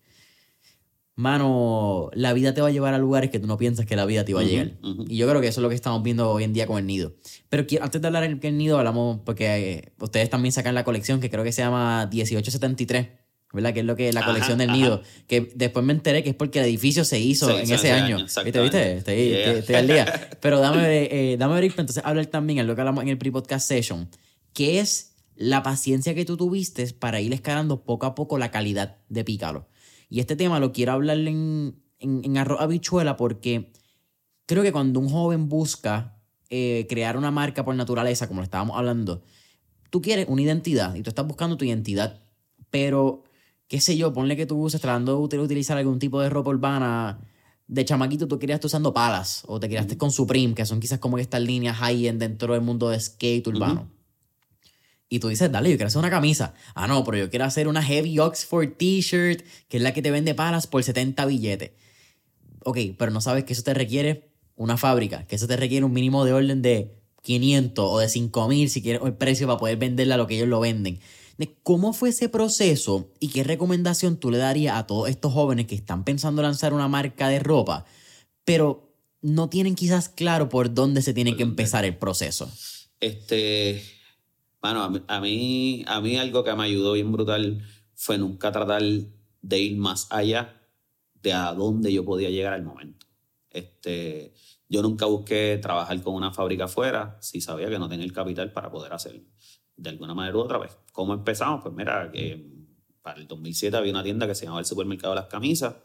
[1.14, 4.06] mano, la vida te va a llevar a lugares que tú no piensas que la
[4.06, 4.78] vida te iba a llegar.
[5.08, 6.86] Y yo creo que eso es lo que estamos viendo hoy en día con el
[6.86, 7.14] nido.
[7.48, 11.30] Pero antes de hablar del nido, hablamos, porque eh, ustedes también sacan la colección que
[11.30, 13.72] creo que se llama 1873 ¿verdad?
[13.72, 15.02] Que es lo que la colección del nido.
[15.26, 18.18] Que después me enteré que es porque el edificio se hizo en ese año.
[18.18, 18.60] ¿Viste?
[18.60, 18.96] ¿Viste?
[18.98, 20.30] Estoy, al día.
[20.40, 23.66] Pero dame, eh, dame ver, entonces hablar también en lo que hablamos en el pre-podcast
[23.66, 24.08] session,
[24.52, 28.96] que es la paciencia que tú tuviste para ir escalando poco a poco la calidad
[29.08, 29.68] de Pícalo.
[30.08, 33.72] Y este tema lo quiero hablarle en, en, arroz habichuela porque
[34.46, 38.78] creo que cuando un joven busca eh, crear una marca por naturaleza, como lo estábamos
[38.78, 39.22] hablando,
[39.90, 42.22] tú quieres una identidad y tú estás buscando tu identidad,
[42.70, 43.24] pero
[43.68, 47.20] qué sé yo, ponle que tú estás tratando de utilizar algún tipo de ropa urbana.
[47.66, 51.00] De chamaquito tú querías estar usando palas o te quedaste con Supreme, que son quizás
[51.00, 53.90] como estas líneas high-end dentro del mundo de skate urbano.
[55.08, 56.54] Y tú dices, dale, yo quiero hacer una camisa.
[56.74, 60.10] Ah, no, pero yo quiero hacer una Heavy Oxford T-shirt, que es la que te
[60.10, 61.72] vende palas por 70 billetes.
[62.64, 65.92] Ok, pero no sabes que eso te requiere una fábrica, que eso te requiere un
[65.92, 70.14] mínimo de orden de 500 o de 5000 si quieres el precio para poder venderla
[70.14, 71.00] a lo que ellos lo venden
[71.38, 75.66] de cómo fue ese proceso y qué recomendación tú le darías a todos estos jóvenes
[75.66, 77.84] que están pensando lanzar una marca de ropa,
[78.44, 82.50] pero no tienen quizás claro por dónde se tiene que empezar el proceso.
[83.00, 83.82] Este,
[84.62, 87.62] bueno, a mí, a mí, algo que me ayudó bien brutal
[87.94, 90.54] fue nunca tratar de ir más allá
[91.22, 93.06] de a dónde yo podía llegar al momento.
[93.50, 94.32] Este,
[94.68, 98.52] yo nunca busqué trabajar con una fábrica afuera si sabía que no tenía el capital
[98.52, 99.24] para poder hacerlo
[99.76, 100.76] de alguna manera u otra vez.
[100.92, 101.62] ¿Cómo empezamos?
[101.62, 102.56] Pues mira, que
[103.02, 105.76] para el 2007 había una tienda que se llamaba el Supermercado de las Camisas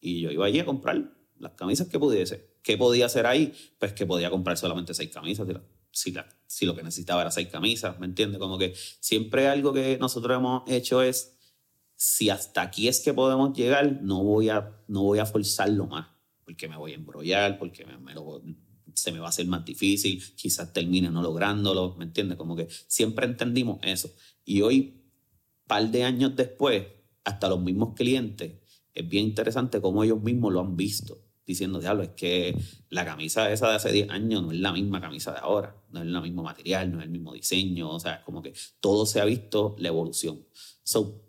[0.00, 2.56] y yo iba allí a comprar las camisas que pudiese.
[2.62, 3.52] ¿Qué podía hacer ahí?
[3.78, 5.46] Pues que podía comprar solamente seis camisas.
[5.90, 6.14] Si,
[6.46, 8.38] si, lo que necesitaba era seis camisas, ¿me entiendes?
[8.38, 11.38] Como que siempre algo que nosotros hemos hecho es,
[11.94, 16.08] si hasta aquí es que podemos llegar, no voy a, no voy a forzarlo más,
[16.44, 18.42] porque me voy a embrollar, porque me, me lo,
[18.96, 22.38] se me va a hacer más difícil, quizás termine no lográndolo, ¿me entiendes?
[22.38, 24.10] Como que siempre entendimos eso.
[24.44, 25.02] Y hoy,
[25.66, 26.86] par de años después,
[27.24, 28.54] hasta los mismos clientes,
[28.94, 32.56] es bien interesante cómo ellos mismos lo han visto, diciendo, diablo, es que
[32.88, 36.00] la camisa esa de hace 10 años no es la misma camisa de ahora, no
[36.00, 39.04] es el mismo material, no es el mismo diseño, o sea, es como que todo
[39.04, 40.46] se ha visto la evolución.
[40.82, 41.25] So,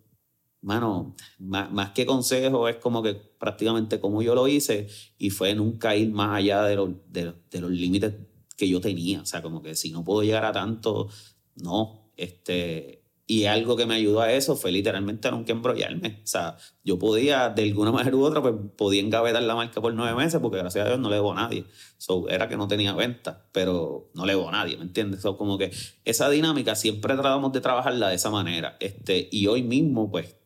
[0.62, 5.96] mano, más, que consejo, es como que prácticamente como yo lo hice y fue nunca
[5.96, 6.76] ir más allá de,
[7.10, 8.13] de, los límites
[8.56, 9.22] que yo tenía.
[9.22, 11.10] O sea, como que si no puedo llegar a tanto,
[11.56, 12.12] no.
[12.17, 16.22] Este, y algo que me ayudó a eso fue literalmente a nunca embrollarme.
[16.24, 19.93] O sea, yo podía, de alguna manera u otra, pues podía engavetar la marca por
[19.93, 21.65] nueve meses porque gracias a Dios no le debo a nadie.
[21.98, 25.22] So, era que no tenía venta, pero no le debo a nadie, ¿me entiendes?
[25.22, 25.72] So, como que
[26.06, 28.78] esa dinámica siempre tratamos de trabajarla de esa manera.
[28.80, 30.38] Este, y hoy mismo, pues,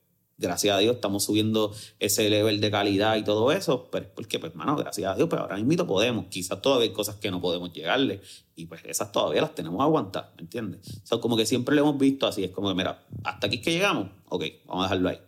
[0.42, 4.56] gracias a Dios estamos subiendo ese level de calidad y todo eso, pero porque, pues,
[4.56, 7.40] mano, gracias a Dios, pero pues, ahora mismo podemos, quizás todavía hay cosas que no
[7.40, 8.22] podemos llegarle
[8.56, 11.02] y pues esas todavía las tenemos a aguantar, ¿me entiendes?
[11.04, 13.58] O sea, como que siempre lo hemos visto así, es como que, mira, hasta aquí
[13.58, 15.20] es que llegamos, ok, vamos a dejarlo ahí.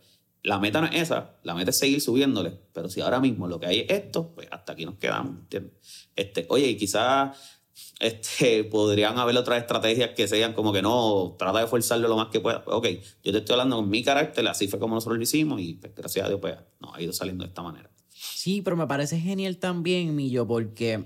[0.42, 3.58] La meta no es esa, la meta es seguir subiéndole, pero si ahora mismo lo
[3.58, 5.72] que hay es esto, pues hasta aquí nos quedamos, ¿entiendes?
[6.14, 7.63] Este, oye, y quizás
[8.00, 12.28] este, podrían haber otras estrategias que sean como que no, trata de forzarlo lo más
[12.28, 12.64] que pueda.
[12.64, 12.86] Pues, ok,
[13.22, 15.94] yo te estoy hablando con mi carácter, así fue como nosotros lo hicimos y pues,
[15.94, 17.90] gracias a Dios pues, nos ha ido saliendo de esta manera.
[18.10, 21.04] Sí, pero me parece genial también, Millo, porque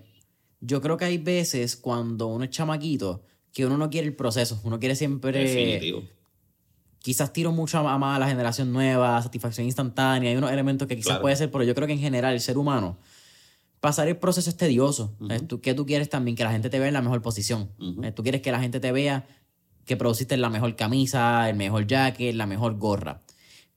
[0.61, 4.61] yo creo que hay veces cuando uno es chamaquito que uno no quiere el proceso,
[4.64, 5.38] uno quiere siempre...
[5.38, 6.02] Definitivo.
[7.00, 11.20] Quizás tiro mucho más a la generación nueva, satisfacción instantánea, hay unos elementos que quizás
[11.20, 12.99] puede ser, pero yo creo que en general el ser humano
[13.81, 15.16] pasar el proceso es tedioso.
[15.47, 16.37] ¿Tú, ¿Qué tú quieres también?
[16.37, 17.70] Que la gente te vea en la mejor posición.
[18.14, 19.26] Tú quieres que la gente te vea
[19.85, 23.22] que produciste la mejor camisa, el mejor jacket, la mejor gorra.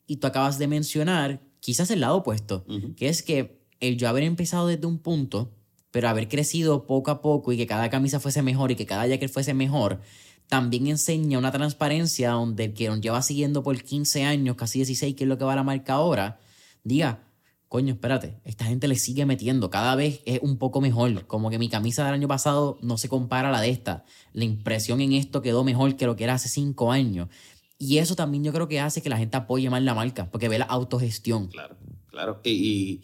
[0.05, 2.65] Y tú acabas de mencionar quizás el lado opuesto,
[2.97, 5.53] que es que el yo haber empezado desde un punto,
[5.89, 9.07] pero haber crecido poco a poco y que cada camisa fuese mejor y que cada
[9.07, 10.01] jacket fuese mejor,
[10.47, 15.15] también enseña una transparencia donde el que nos lleva siguiendo por 15 años, casi 16,
[15.15, 16.39] que es lo que va a la marca ahora,
[16.83, 17.23] diga,
[17.71, 21.57] coño, espérate, esta gente le sigue metiendo, cada vez es un poco mejor, como que
[21.57, 24.03] mi camisa del año pasado no se compara a la de esta,
[24.33, 27.29] la impresión en esto quedó mejor que lo que era hace cinco años.
[27.77, 30.49] Y eso también yo creo que hace que la gente apoye más la marca, porque
[30.49, 31.47] ve la autogestión.
[31.47, 32.41] Claro, claro.
[32.43, 33.03] Y,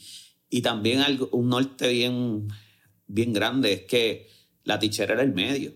[0.49, 2.49] y, también algo, un norte bien,
[3.07, 4.27] bien grande es que
[4.65, 5.75] la tichera era el medio.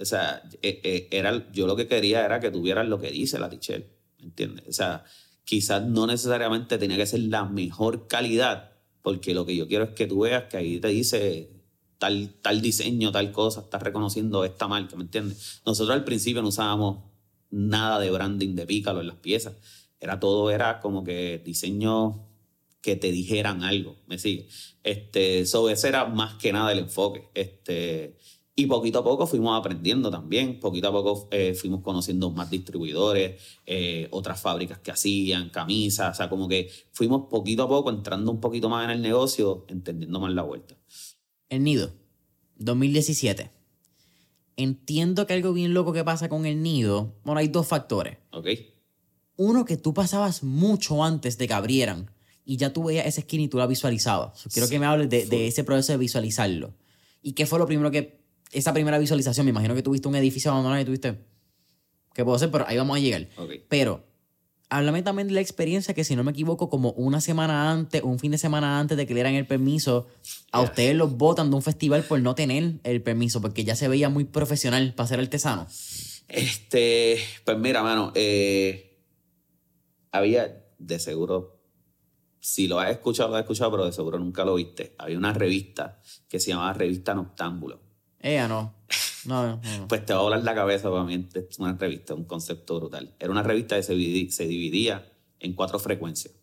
[0.00, 3.38] O sea, e, e, era, yo lo que quería era que tuvieran lo que dice
[3.38, 3.84] la tichera,
[4.18, 4.64] ¿entiendes?
[4.66, 5.04] O sea,
[5.50, 8.70] quizás no necesariamente tenía que ser la mejor calidad,
[9.02, 11.50] porque lo que yo quiero es que tú veas que ahí te dice
[11.98, 15.60] tal, tal diseño, tal cosa, estás reconociendo esta marca, ¿me entiendes?
[15.66, 17.02] Nosotros al principio no usábamos
[17.50, 19.56] nada de branding de pícalo en las piezas.
[19.98, 22.28] Era todo, era como que diseño
[22.80, 24.46] que te dijeran algo, ¿me sigue?
[24.84, 27.28] Este, sobre ese era más que nada el enfoque.
[27.34, 28.16] Este,
[28.60, 33.40] y poquito a poco fuimos aprendiendo también, poquito a poco eh, fuimos conociendo más distribuidores,
[33.66, 38.30] eh, otras fábricas que hacían camisas, o sea, como que fuimos poquito a poco entrando
[38.30, 40.76] un poquito más en el negocio, entendiendo más la vuelta.
[41.48, 41.92] El Nido,
[42.56, 43.50] 2017.
[44.56, 48.18] Entiendo que algo bien loco que pasa con el Nido, bueno, hay dos factores.
[48.32, 48.48] Ok.
[49.36, 52.10] Uno, que tú pasabas mucho antes de que abrieran
[52.44, 54.44] y ya tú veías esa esquina y tú la visualizabas.
[54.52, 56.74] Quiero que me hables de, de ese proceso de visualizarlo.
[57.22, 58.19] ¿Y qué fue lo primero que
[58.52, 61.18] esa primera visualización, me imagino que tuviste un edificio abandonado y tuviste,
[62.14, 62.50] ¿qué puedo hacer?
[62.50, 63.28] Pero ahí vamos a llegar.
[63.68, 64.04] Pero,
[64.68, 68.18] háblame también de la experiencia que, si no me equivoco, como una semana antes, un
[68.18, 70.06] fin de semana antes de que le dieran el permiso,
[70.52, 73.88] a ustedes los votan de un festival por no tener el permiso, porque ya se
[73.88, 75.66] veía muy profesional para ser artesano.
[76.28, 78.98] Este, pues mira, mano, eh,
[80.12, 81.60] había de seguro
[82.40, 84.94] si lo has escuchado, lo has escuchado, pero de seguro nunca lo viste.
[84.98, 87.89] Había una revista que se llamaba Revista Noctámbulo.
[88.20, 88.74] Ella no.
[89.26, 91.46] No, pues te va a volar la cabeza, obviamente.
[91.50, 93.14] Es una revista, un concepto brutal.
[93.18, 93.94] Era una revista que se
[94.46, 95.06] dividía,
[95.40, 96.34] en cuatro frecuencias.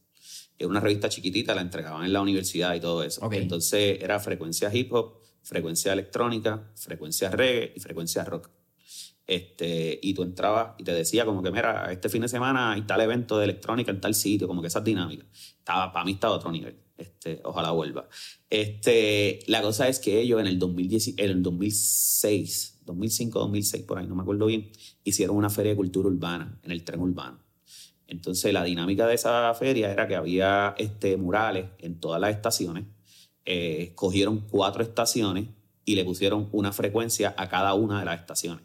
[0.58, 3.28] Era una revista chiquitita, la entregaban en la universidad y todo eso.
[3.32, 8.50] Entonces era frecuencia hip hop, frecuencia electrónica, frecuencia reggae y frecuencia rock.
[9.28, 12.84] Este, y tú entrabas y te decía como que, mira, este fin de semana hay
[12.84, 15.28] tal evento de electrónica en tal sitio, como que esas dinámicas.
[15.60, 16.76] Estaba, para mí estaba a otro nivel.
[16.98, 18.10] Este, ojalá vuelva.
[18.50, 24.00] Este, la cosa es que ellos en el, 2010, en el 2006, 2005, 2006, por
[24.00, 24.72] ahí no me acuerdo bien,
[25.04, 27.40] hicieron una feria de cultura urbana en el tren urbano.
[28.08, 32.86] Entonces la dinámica de esa feria era que había este, murales en todas las estaciones.
[33.46, 35.48] Eh, cogieron cuatro estaciones
[35.86, 38.64] y le pusieron una frecuencia a cada una de las estaciones.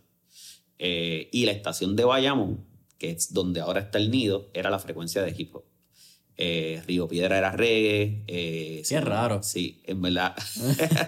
[0.79, 2.65] Eh, y la estación de Bayamón,
[2.99, 5.55] que es donde ahora está el nido, era la frecuencia de hip.
[6.45, 8.25] Eh, Río Piedra era reggae.
[8.27, 9.45] Eh, Qué raro.
[9.45, 10.35] Sí, en verdad.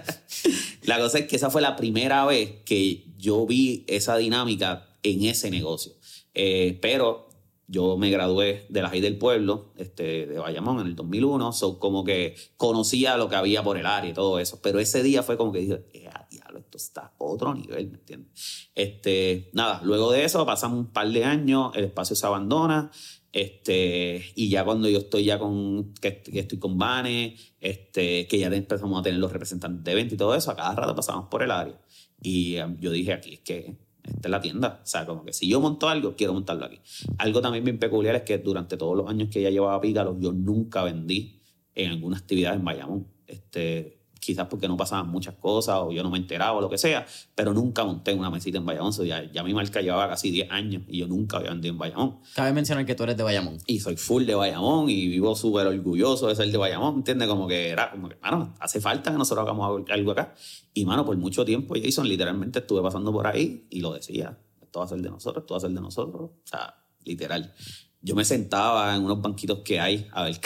[0.82, 5.24] la cosa es que esa fue la primera vez que yo vi esa dinámica en
[5.24, 5.93] ese negocio.
[6.35, 7.30] Eh, pero
[7.66, 11.80] yo me gradué de la High del Pueblo, este, de Bayamón, en el 2001, so
[11.80, 14.61] como que conocía lo que había por el área y todo eso.
[14.62, 17.97] Pero ese día fue como que dije, eh, diablo, esto está a otro nivel, ¿me
[17.97, 18.70] entiendes?
[18.76, 22.93] Este, nada, luego de eso pasamos un par de años, el espacio se abandona.
[23.35, 28.47] Este, y ya cuando yo estoy ya con, que, estoy con Bane, este, que ya
[28.47, 31.43] empezamos a tener los representantes de evento y todo eso, a cada rato pasamos por
[31.43, 31.76] el área.
[32.22, 34.80] Y um, yo dije, aquí es que esta es la tienda.
[34.85, 36.78] O sea, como que si yo monto algo, quiero montarlo aquí.
[37.18, 40.32] Algo también bien peculiar es que durante todos los años que ya llevaba Pícaros, yo
[40.32, 41.41] nunca vendí
[41.74, 43.09] en alguna actividad en Bayamón.
[43.26, 46.79] Este, quizás porque no pasaban muchas cosas o yo no me enteraba o lo que
[46.79, 48.93] sea, pero nunca monté una mesita en Bayamón.
[49.05, 52.20] ya, ya mi marca llevaba casi 10 años y yo nunca había vendido en Bayamón.
[52.35, 53.59] Cabe mencionar que tú eres de Bayamón.
[53.66, 57.29] Y soy full de Bayamón y vivo súper orgulloso de ser de Bayamón, ¿entiendes?
[57.29, 60.35] Como que era, como que, mano, hace falta que nosotros hagamos algo acá.
[60.72, 64.79] Y, mano, por mucho tiempo, Jason, literalmente estuve pasando por ahí y lo decía, esto
[64.81, 66.22] va a ser de nosotros, esto va a ser de nosotros.
[66.22, 67.53] O sea, literal.
[68.01, 70.39] Yo me sentaba en unos banquitos que hay a ver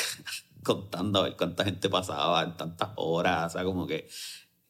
[0.68, 4.06] contando a ver cuánta gente pasaba en tantas horas, o sea, como que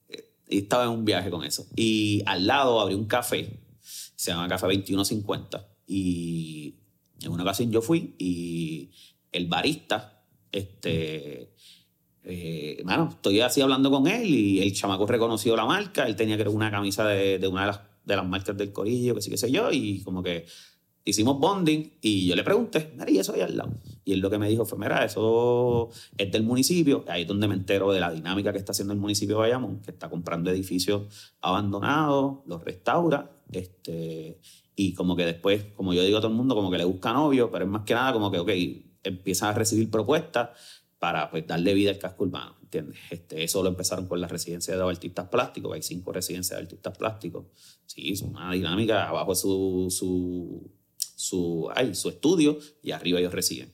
[0.08, 1.66] eh, y estaba en un viaje con eso.
[1.74, 6.76] Y al lado había un café, se llama Café 2150, y
[7.20, 8.90] en una ocasión yo fui y
[9.32, 10.22] el barista,
[10.52, 11.52] este,
[12.22, 16.36] eh, bueno, estoy así hablando con él y el chamaco reconoció la marca, él tenía
[16.36, 19.30] que una camisa de, de una de las, de las marcas del corillo, que sí
[19.30, 20.46] que sé yo, y como que
[21.04, 23.72] hicimos bonding y yo le pregunté, María, eso ahí al lado.
[24.04, 27.04] Y él lo que me dijo fue, mira, eso es del municipio.
[27.08, 29.80] Ahí es donde me entero de la dinámica que está haciendo el municipio de Bayamón,
[29.80, 34.38] que está comprando edificios abandonados, los restaura, este,
[34.76, 37.12] y como que después, como yo digo a todo el mundo, como que le busca
[37.12, 38.50] novio, pero es más que nada como que, ok,
[39.02, 40.50] empiezan a recibir propuestas
[40.98, 42.98] para pues, darle vida al casco urbano, ¿entiendes?
[43.10, 46.96] Este, eso lo empezaron con la residencia de artistas plásticos, hay cinco residencias de artistas
[46.96, 47.46] plásticos.
[47.86, 50.77] Sí, es una dinámica, abajo su, su
[51.18, 53.72] su, ay, su estudio y arriba ellos residen.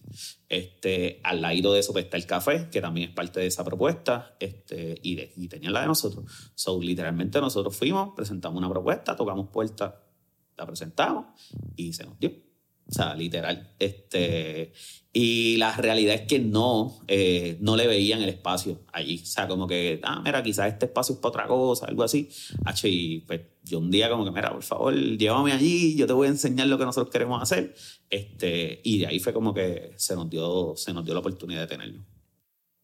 [0.48, 3.62] Este, al lado de eso pues, está el café, que también es parte de esa
[3.62, 6.24] propuesta, este, y, de, y tenían la de nosotros.
[6.54, 10.02] So, literalmente nosotros fuimos, presentamos una propuesta, tocamos puerta,
[10.56, 11.26] la presentamos
[11.76, 12.32] y se nos dio.
[12.86, 13.74] O sea, literal.
[13.78, 14.72] Este,
[15.12, 19.20] y la realidad es que no, eh, no le veían el espacio allí.
[19.22, 22.28] O sea, como que, ah, mira, quizás este espacio es para otra cosa, algo así.
[22.64, 26.12] H, y pues yo un día como que, mira, por favor, llévame allí, yo te
[26.12, 27.74] voy a enseñar lo que nosotros queremos hacer.
[28.10, 31.60] Este, y de ahí fue como que se nos dio, se nos dio la oportunidad
[31.60, 32.04] de tenerlo.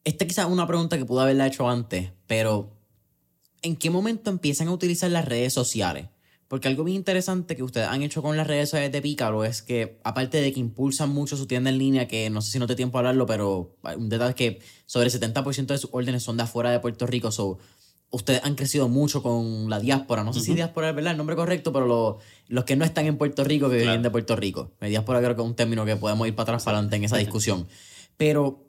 [0.05, 2.77] Esta quizás es una pregunta que pude haberla hecho antes, pero
[3.61, 6.07] ¿en qué momento empiezan a utilizar las redes sociales?
[6.51, 9.63] Porque algo bien interesante que ustedes han hecho con las redes sociales de Pícaro es
[9.63, 12.67] que, aparte de que impulsan mucho su tienda en línea, que no sé si no
[12.67, 16.25] te tiempo a hablarlo, pero un detalle es que sobre el 70% de sus órdenes
[16.25, 17.31] son de afuera de Puerto Rico.
[17.31, 17.59] So,
[18.11, 20.25] ustedes han crecido mucho con la diáspora.
[20.25, 23.17] No sé si diáspora es verdad el nombre correcto, pero los que no están en
[23.17, 24.73] Puerto Rico, que vienen de Puerto Rico.
[24.81, 27.05] La diáspora creo que es un término que podemos ir para atrás para adelante en
[27.05, 27.69] esa discusión.
[28.17, 28.67] Pero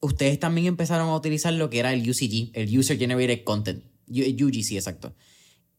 [0.00, 3.84] ustedes también empezaron a utilizar lo que era el UCG, el User Generated Content.
[4.08, 5.14] UGC, exacto.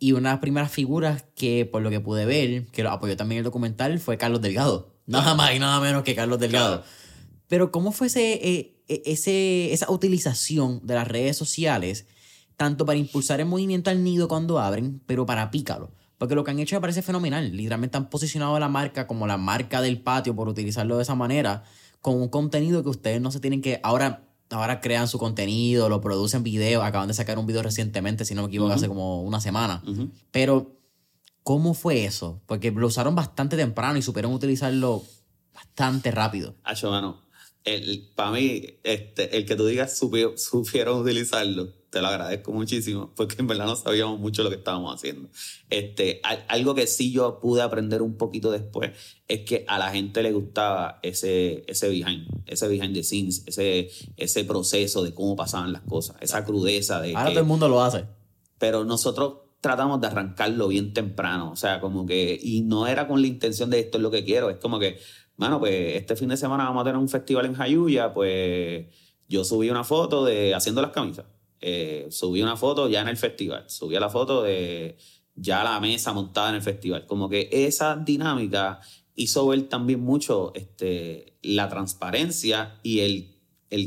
[0.05, 3.17] Y una de las primeras figuras que, por lo que pude ver, que lo apoyó
[3.17, 4.93] también el documental, fue Carlos Delgado.
[5.07, 6.83] Nada más y nada menos que Carlos Delgado.
[7.47, 12.05] Pero ¿cómo fue ese, eh, e, ese, esa utilización de las redes sociales,
[12.55, 15.91] tanto para impulsar el movimiento al nido cuando abren, pero para pícalo?
[16.19, 17.57] Porque lo que han hecho me parece fenomenal.
[17.57, 21.15] Literalmente han posicionado a la marca como la marca del patio, por utilizarlo de esa
[21.15, 21.63] manera,
[22.01, 23.79] con un contenido que ustedes no se tienen que...
[23.81, 28.35] Ahora ahora crean su contenido, lo producen videos, acaban de sacar un video recientemente, si
[28.35, 29.83] no me equivoco, hace como una semana.
[30.31, 30.77] Pero,
[31.43, 32.41] ¿cómo fue eso?
[32.45, 35.03] Porque lo usaron bastante temprano y supieron utilizarlo
[35.53, 36.55] bastante rápido.
[36.63, 37.21] Hacho, mano,
[37.63, 43.37] el, para mí, este, el que tú digas supieron utilizarlo te lo agradezco muchísimo, porque
[43.39, 45.29] en verdad no sabíamos mucho lo que estábamos haciendo.
[45.69, 46.19] Este,
[46.49, 48.91] algo que sí yo pude aprender un poquito después
[49.29, 53.89] es que a la gente le gustaba ese, ese behind, ese behind the scenes, ese,
[54.17, 57.15] ese proceso de cómo pasaban las cosas, esa crudeza de...
[57.15, 58.03] Ahora todo el mundo lo hace.
[58.57, 63.21] Pero nosotros tratamos de arrancarlo bien temprano, o sea, como que, y no era con
[63.21, 64.99] la intención de esto es lo que quiero, es como que,
[65.37, 68.85] bueno, pues este fin de semana vamos a tener un festival en Jayuya, pues
[69.29, 71.25] yo subí una foto de haciendo las camisas
[71.61, 74.97] eh, subí una foto ya en el festival, subí la foto de
[75.35, 77.05] ya la mesa montada en el festival.
[77.05, 78.79] Como que esa dinámica
[79.15, 83.35] hizo ver también mucho este, la transparencia y el,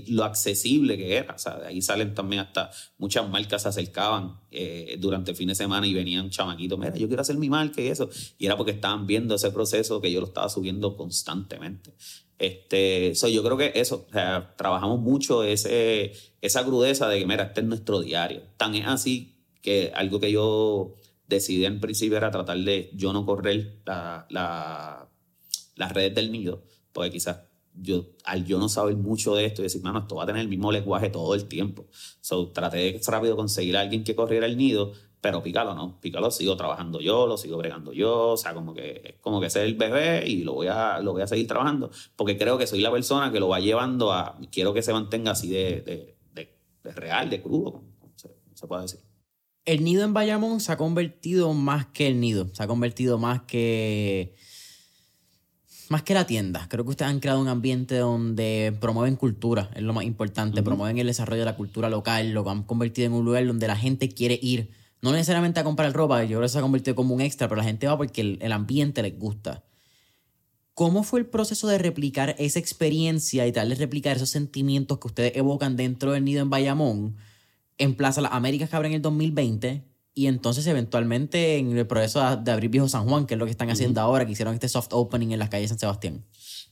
[0.08, 1.34] lo accesible que era.
[1.34, 5.48] O sea, de ahí salen también hasta muchas marcas se acercaban eh, durante el fin
[5.48, 8.08] de semana y venían chamaquitos, mira, yo quiero hacer mi marca y eso.
[8.38, 11.94] Y era porque estaban viendo ese proceso que yo lo estaba subiendo constantemente.
[12.39, 14.07] Este, yo creo que eso,
[14.57, 18.43] trabajamos mucho ese, esa crudeza de que, mira, este es nuestro diario.
[18.57, 20.95] Tan es así que algo que yo
[21.26, 25.09] decidí en principio era tratar de yo no correr la, la,
[25.76, 26.62] las redes del nido,
[26.93, 27.41] porque quizás
[27.74, 30.43] yo, al yo no saber mucho de esto y decir, mano, esto va a tener
[30.43, 31.86] el mismo lenguaje todo el tiempo.
[32.20, 36.30] So, traté de rápido conseguir a alguien que corriera el nido pero Pícalo no, Pícalo
[36.30, 39.64] sigo trabajando yo, lo sigo bregando yo, o sea, como que es como que ser
[39.64, 42.80] el bebé y lo voy, a, lo voy a seguir trabajando, porque creo que soy
[42.80, 46.16] la persona que lo va llevando a, quiero que se mantenga así de, de,
[46.84, 49.00] de, real, de crudo, como se, se, puede decir.
[49.64, 53.42] El nido en Bayamón se ha convertido más que el nido, se ha convertido más
[53.42, 54.34] que...
[55.90, 59.82] Más que la tienda, creo que ustedes han creado un ambiente donde promueven cultura, es
[59.82, 63.24] lo más importante, promueven el desarrollo de la cultura local, lo han convertido en un
[63.24, 64.68] lugar donde la gente quiere ir
[65.01, 67.59] no necesariamente a comprar ropa, yo creo que se ha convertido como un extra, pero
[67.59, 69.64] la gente va porque el, ambiente les gusta.
[70.74, 75.09] ¿Cómo fue el proceso de replicar esa experiencia y tal de replicar esos sentimientos que
[75.09, 77.16] ustedes evocan dentro del nido en Bayamón
[77.78, 79.84] en Plaza Las Américas que abre en el 2020
[80.14, 83.53] y entonces eventualmente en el proceso de abrir Viejo San Juan, que es lo que
[83.53, 86.24] están haciendo ahora, que hicieron este soft opening en las calles San Sebastián?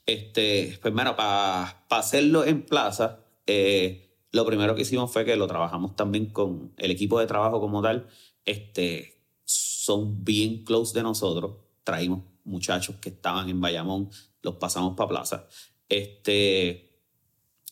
[0.05, 4.06] Este, pues bueno, para hacerlo en Plaza, eh,
[4.37, 7.83] lo primero que hicimos fue que lo trabajamos también con el equipo de trabajo como
[7.83, 8.07] tal.
[8.45, 11.57] Este, son bien close de nosotros.
[11.83, 14.11] Traímos muchachos que estaban en Bayamón,
[14.43, 15.49] los pasamos para Plaza.
[15.89, 16.87] Este,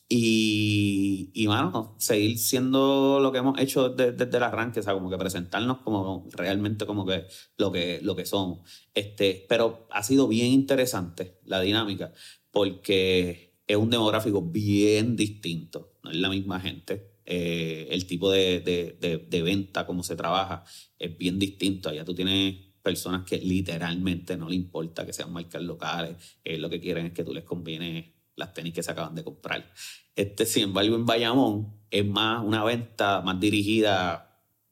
[0.09, 5.09] y, y bueno, seguir siendo lo que hemos hecho desde, el arranque, o sea, como
[5.09, 8.59] que presentarnos como realmente como que lo que, lo que somos.
[8.93, 12.11] Este, pero ha sido bien interesante la dinámica,
[12.51, 17.15] porque es un demográfico bien distinto no es la misma gente.
[17.25, 20.63] Eh, el tipo de, de, venta, cómo se trabaja,
[20.99, 21.89] es bien distinto.
[21.89, 26.69] Allá tú tienes personas que literalmente no le importa que sean marcas locales, eh, lo
[26.69, 29.73] que quieren es que tú les conviene las tenis que se acaban de comprar.
[30.15, 34.24] Este, sin embargo, en Bayamón es más una venta más dirigida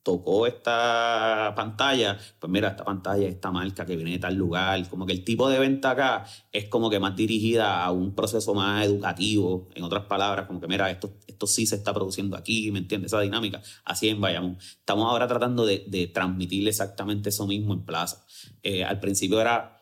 [0.04, 5.06] tocó esta pantalla, pues mira, esta pantalla, esta marca que viene de tal lugar, como
[5.06, 8.86] que el tipo de venta acá es como que más dirigida a un proceso más
[8.86, 12.80] educativo, en otras palabras, como que mira, esto, esto sí se está produciendo aquí, ¿me
[12.80, 13.14] entiendes?
[13.14, 14.58] Esa dinámica, así en Bayamón.
[14.60, 18.26] Estamos ahora tratando de, de transmitir exactamente eso mismo en Plaza.
[18.62, 19.80] Eh, al principio era,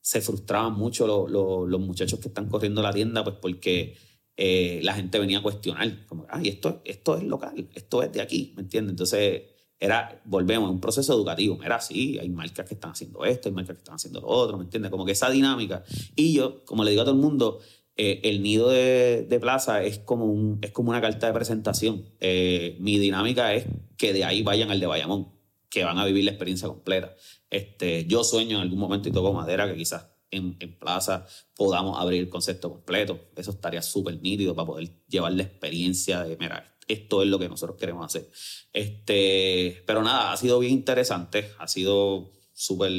[0.00, 3.98] se frustraban mucho los muchachos que están corriendo la tienda, pues porque
[4.34, 8.22] eh, la gente venía a cuestionar, como, ay, esto, esto es local, esto es de
[8.22, 8.92] aquí, ¿me entiendes?
[8.92, 11.58] Entonces era, volvemos, un proceso educativo.
[11.62, 14.56] Era así, hay marcas que están haciendo esto, hay marcas que están haciendo lo otro,
[14.58, 14.90] ¿me entiendes?
[14.90, 15.84] Como que esa dinámica.
[16.16, 17.60] Y yo, como le digo a todo el mundo,
[17.96, 22.04] eh, el nido de, plaza es como, un, es como una carta de presentación.
[22.20, 23.66] Eh, mi dinámica es
[23.96, 25.32] que de ahí vayan al de Bayamón,
[25.68, 27.14] que van a vivir la experiencia completa.
[27.50, 31.26] Este, yo sueño en algún momento y toco madera que quizás en, en, plaza
[31.56, 33.18] podamos abrir el concepto completo.
[33.36, 37.48] Eso estaría súper nítido para poder llevar la experiencia de, mira, esto es lo que
[37.48, 38.28] nosotros queremos hacer.
[38.72, 42.90] Este, pero nada, ha sido bien interesante, ha sido súper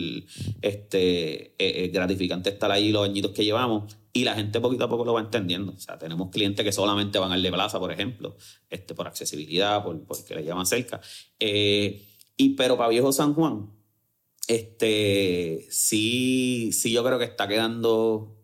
[0.62, 4.90] este, eh, eh, gratificante estar ahí los añitos que llevamos y la gente poquito a
[4.90, 5.74] poco lo va entendiendo.
[5.74, 8.38] O sea, tenemos clientes que solamente van al de plaza, por ejemplo,
[8.70, 11.02] este, por accesibilidad, por, porque le llaman cerca.
[11.40, 12.06] Eh,
[12.38, 13.70] y, pero para Viejo San Juan,
[14.48, 18.36] este, sí, sí yo creo que está quedando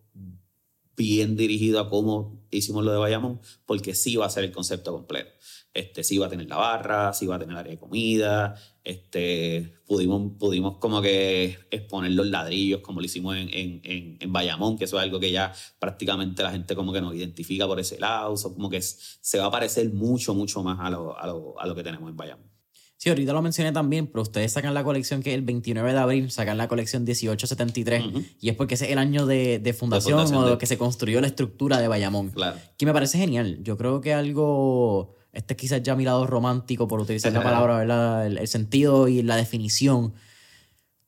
[0.98, 4.93] bien dirigido a cómo hicimos lo de Bayamón, porque sí va a ser el concepto
[4.93, 5.32] completo.
[5.74, 9.74] Este, sí va a tener la barra, sí va a tener área de comida, este,
[9.86, 14.86] pudimos, pudimos como que exponer los ladrillos como lo hicimos en, en, en, Bayamón, que
[14.86, 18.34] eso es algo que ya prácticamente la gente como que nos identifica por ese lado,
[18.34, 21.68] o como que se va a parecer mucho, mucho más a lo, a lo, a
[21.68, 22.55] lo que tenemos en Bayamón.
[22.98, 26.32] Sí, ahorita lo mencioné también, pero ustedes sacan la colección que el 29 de abril,
[26.32, 28.04] sacan la colección 1873,
[28.39, 30.58] y es porque ese es el año de, de fundación, o de...
[30.58, 32.30] que se construyó la estructura de Bayamón.
[32.30, 32.58] Claro.
[32.78, 33.60] Que me parece genial.
[33.64, 37.78] Yo creo que algo, este es quizás ya mi lado romántico por utilizar la palabra,
[37.78, 38.28] ¿verdad?
[38.28, 40.14] El, sentido y la definición.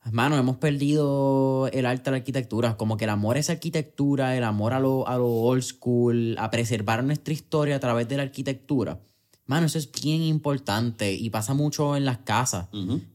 [0.06, 4.36] Hermano, hemos perdido el arte a la arquitectura, como que el amor a esa arquitectura,
[4.36, 8.18] el amor a lo, a lo old school, a preservar nuestra historia a través de
[8.18, 9.00] la arquitectura
[9.48, 12.68] Mano, eso es bien importante y pasa mucho en las casas.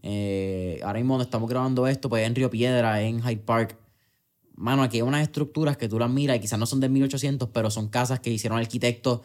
[0.02, 3.78] Eh, ahora mismo donde estamos grabando esto, pues en Río Piedra, en Hyde Park.
[4.56, 7.50] Mano, aquí hay unas estructuras que tú las miras y quizás no son de 1800,
[7.52, 9.20] pero son casas que hicieron arquitectos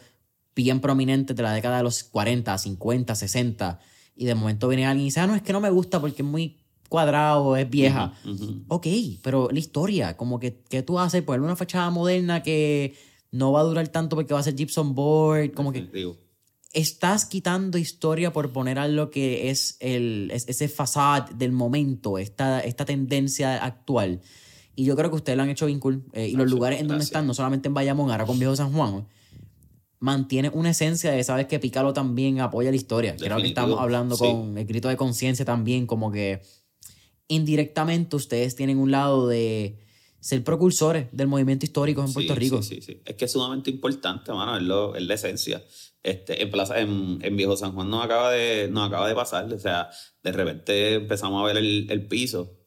[0.54, 3.80] bien prominentes de la década de los 40, 50, 60.
[4.14, 6.22] Y de momento viene alguien y dice, ah, no, es que no me gusta porque
[6.22, 6.58] es muy
[6.90, 8.12] cuadrado, es vieja.
[8.68, 8.86] Ok,
[9.22, 12.94] pero la historia, como que, que tú haces, ponerle una fachada moderna que
[13.30, 15.80] no va a durar tanto porque va a ser gypsum board, como que
[16.72, 22.60] estás quitando historia por poner a lo que es el, ese fasad del momento, esta,
[22.60, 24.20] esta tendencia actual.
[24.74, 26.04] Y yo creo que ustedes lo han hecho bien cool.
[26.12, 28.72] Eh, y los lugares en donde están, no solamente en Bayamón, ahora con Viejo San
[28.72, 29.08] Juan,
[29.98, 33.16] mantiene una esencia de, sabes que Picalo también apoya la historia.
[33.16, 36.42] Creo que estamos hablando con el grito de conciencia también, como que
[37.26, 39.78] indirectamente ustedes tienen un lado de
[40.20, 42.62] ser propulsores del movimiento histórico en Puerto Rico.
[42.62, 43.02] Sí, sí, sí.
[43.04, 45.62] Es que es sumamente importante, mano, es, lo, es la esencia.
[46.02, 49.52] Este, en, Plaza, en, en, Viejo San Juan nos acaba, de, nos acaba de pasar,
[49.52, 49.90] o sea,
[50.22, 52.58] de repente empezamos a ver el, el piso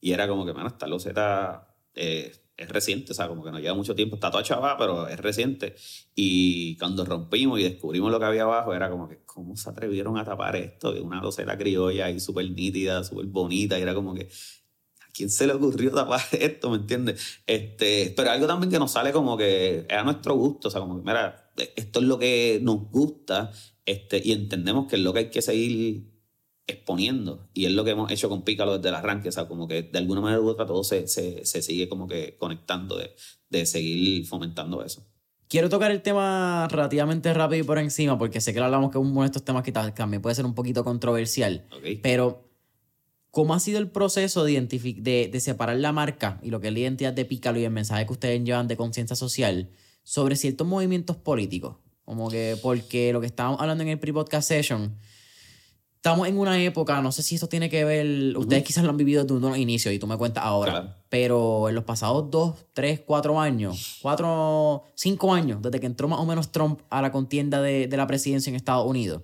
[0.00, 3.58] y era como que, mano, esta loseta eh, es reciente, o sea, como que no
[3.58, 5.74] lleva mucho tiempo, está toda chava, pero es reciente.
[6.14, 10.18] Y cuando rompimos y descubrimos lo que había abajo, era como que, ¿cómo se atrevieron
[10.18, 10.92] a tapar esto?
[11.02, 14.28] Una loseta criolla y súper nítida, súper bonita, y era como que,
[15.20, 16.70] quién se le ocurrió tapar esto?
[16.70, 17.42] ¿Me entiendes?
[17.46, 20.80] Este, pero algo también que nos sale como que es a nuestro gusto, o sea,
[20.80, 23.52] como que, mira, esto es lo que nos gusta
[23.84, 26.10] este, y entendemos que es lo que hay que seguir
[26.66, 29.68] exponiendo y es lo que hemos hecho con Pícalo desde el arranque, o sea, como
[29.68, 33.14] que de alguna manera u otra todo se, se, se sigue como que conectando de,
[33.50, 35.06] de seguir fomentando eso.
[35.48, 38.98] Quiero tocar el tema relativamente rápido y por encima, porque sé que lo hablamos que
[38.98, 41.66] es uno de estos temas que también puede ser un poquito controversial.
[42.02, 42.49] Pero
[43.30, 46.72] ¿Cómo ha sido el proceso de, de, de, separar la marca y lo que es
[46.72, 49.70] la identidad de Pícalo y el mensaje que ustedes llevan de conciencia social
[50.02, 51.76] sobre ciertos movimientos políticos?
[52.04, 54.96] Como que, porque lo que estábamos hablando en el pre-podcast session,
[55.94, 58.96] estamos en una época, no sé si esto tiene que ver, ustedes quizás lo han
[58.96, 62.98] vivido desde un inicio y tú me cuentas ahora, pero en los pasados dos, tres,
[62.98, 67.62] cuatro años, cuatro, cinco años, desde que entró más o menos Trump a la contienda
[67.62, 69.22] de, de la presidencia en Estados Unidos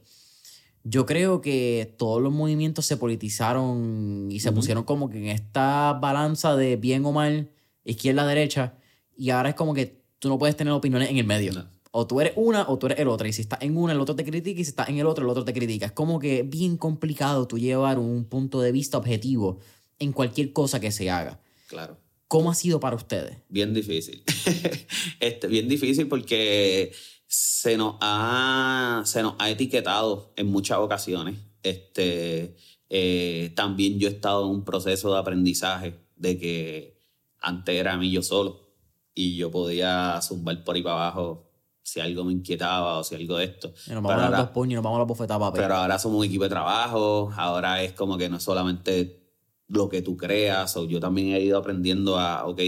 [0.88, 5.98] yo creo que todos los movimientos se politizaron y se pusieron como que en esta
[6.00, 7.50] balanza de bien o mal,
[7.84, 8.74] izquierda-derecha,
[9.16, 11.52] y ahora es como que tú no puedes tener opiniones en el medio.
[11.90, 13.26] O tú eres una o tú eres el otro.
[13.26, 14.60] Y si estás en una, el otro te critica.
[14.60, 15.86] Y si estás en el otro, el otro te critica.
[15.86, 19.58] Es como que bien complicado tú llevar un punto de vista objetivo
[19.98, 21.40] en cualquier cosa que se haga.
[21.68, 21.98] Claro.
[22.28, 23.38] ¿Cómo ha sido para ustedes?
[23.48, 24.22] Bien difícil.
[25.20, 26.92] este, bien difícil porque
[27.26, 31.36] se nos ha, se nos ha etiquetado en muchas ocasiones.
[31.62, 32.56] Este,
[32.88, 37.02] eh, también yo he estado en un proceso de aprendizaje de que
[37.40, 38.60] antes era a mí yo solo
[39.14, 41.46] y yo podía zumbar por ahí para abajo
[41.82, 43.72] si algo me inquietaba o si algo de esto.
[43.86, 45.58] Y nos vamos a dar dos puños nos vamos a la bofetada, papi.
[45.58, 49.22] Pero ahora somos un equipo de trabajo, ahora es como que no es solamente
[49.68, 52.60] lo que tú creas, o yo también he ido aprendiendo a, ok,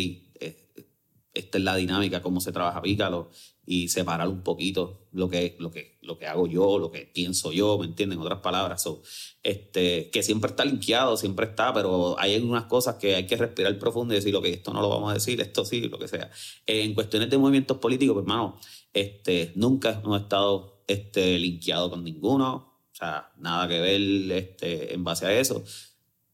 [1.38, 3.30] esta es la dinámica, cómo se trabaja Pícalo,
[3.64, 7.52] y separar un poquito lo que, lo que, lo que hago yo, lo que pienso
[7.52, 8.18] yo, ¿me entienden?
[8.18, 9.02] En otras palabras, so,
[9.42, 13.78] este, que siempre está linkeado, siempre está, pero hay algunas cosas que hay que respirar
[13.78, 16.30] profundo y decir, ok, esto no lo vamos a decir, esto sí, lo que sea.
[16.66, 18.58] En cuestiones de movimientos políticos, pues, hermano,
[18.92, 25.04] este, nunca hemos estado este, linkeado con ninguno, o sea, nada que ver este, en
[25.04, 25.62] base a eso,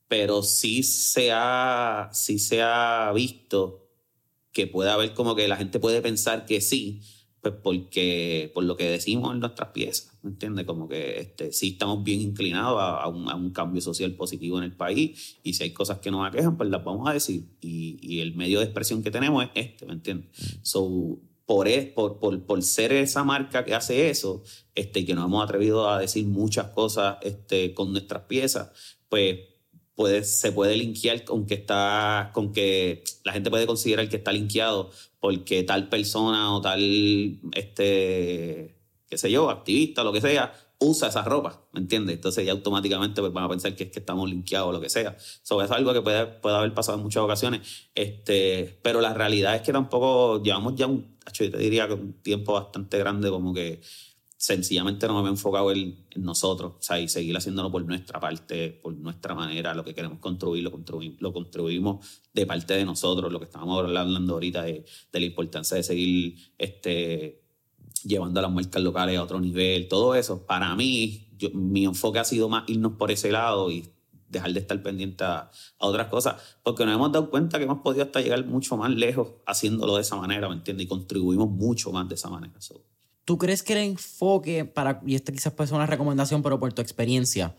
[0.06, 3.83] pero sí se ha, sí se ha visto
[4.54, 7.02] que puede haber como que la gente puede pensar que sí,
[7.42, 10.64] pues porque por lo que decimos en nuestras piezas, ¿me entiendes?
[10.64, 15.38] Como que este, sí estamos bien inclinados a, un, cambio social positivo en el país
[15.42, 17.44] y si hay cosas que nos aquejan, pues las vamos a decir.
[17.60, 20.30] Y, el medio de expresión que tenemos es este, ¿me entiendes?
[20.62, 24.42] So, por, por, por, por, ser esa marca que hace eso,
[24.74, 28.70] este, que nos hemos atrevido a decir muchas cosas este, con nuestras piezas,
[29.08, 29.40] pues
[29.94, 34.32] puede, se puede linkear con que está, con que la gente puede considerar que está
[34.32, 34.90] linkeado
[35.20, 38.74] porque tal persona o tal, este,
[39.08, 42.16] qué sé yo, activista, lo que sea, usa esa ropa, ¿me entiendes?
[42.16, 44.90] Entonces ya automáticamente pues, van a pensar que es que estamos linkeados o lo que
[44.90, 45.16] sea.
[45.16, 49.54] Eso es algo que puede, puede haber pasado en muchas ocasiones, este, pero la realidad
[49.54, 53.80] es que tampoco llevamos ya un, yo te diría un tiempo bastante grande como que
[54.44, 58.68] sencillamente no me he enfocado en, nosotros, o sea, y seguir haciéndolo por nuestra parte,
[58.70, 63.32] por nuestra manera, lo que queremos construir, lo, construimos, lo construimos de parte de nosotros,
[63.32, 67.42] lo que estábamos hablando ahorita de, la importancia de seguir este,
[68.04, 72.24] llevando a las marcas locales a otro nivel, todo eso, para mí, mi enfoque ha
[72.24, 73.88] sido más irnos por ese lado y
[74.28, 78.04] dejar de estar pendiente a, otras cosas, porque nos hemos dado cuenta que hemos podido
[78.04, 80.84] hasta llegar mucho más lejos haciéndolo de esa manera, ¿me entiendes?
[80.84, 82.52] Y contribuimos mucho más de esa manera.
[83.24, 86.72] ¿Tú crees que el enfoque para, y esta quizás puede ser una recomendación, pero por
[86.72, 87.54] tu experiencia,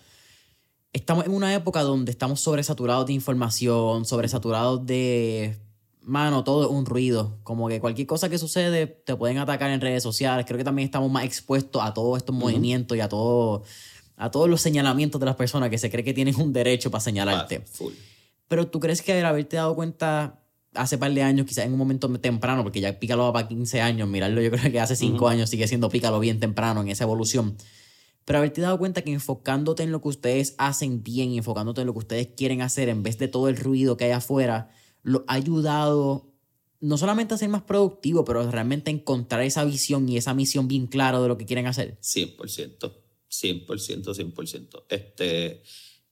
[0.93, 5.57] estamos en una época donde estamos sobresaturados de información, sobresaturados de,
[6.05, 9.82] mano, todo es un ruido, como que cualquier cosa que sucede te pueden atacar en
[9.82, 13.63] redes sociales, creo que también estamos más expuestos a todos estos movimientos y a, todo,
[14.16, 17.01] a todos los señalamientos de las personas que se cree que tienen un derecho para
[17.01, 17.63] señalarte.
[18.47, 20.45] Pero tú crees que al haberte dado cuenta
[20.76, 23.82] hace par de años, quizás en un momento temprano, porque ya Pícalo va para 15
[23.82, 27.03] años, mirarlo yo creo que hace 5 años sigue siendo Pícalo bien temprano en esa
[27.03, 27.57] evolución.
[28.26, 31.93] Pero haberte dado cuenta que enfocándote en lo que ustedes hacen bien enfocándote en lo
[31.93, 34.69] que ustedes quieren hacer en vez de todo el ruido que hay afuera,
[35.03, 36.32] lo ha ayudado
[36.80, 40.88] no solamente a ser más productivo, pero realmente encontrar esa visión y esa misión bien
[40.88, 41.97] clara de lo que quieren hacer.
[42.01, 42.93] 100%,
[43.30, 44.84] 100%, 100%.
[44.89, 45.63] Este,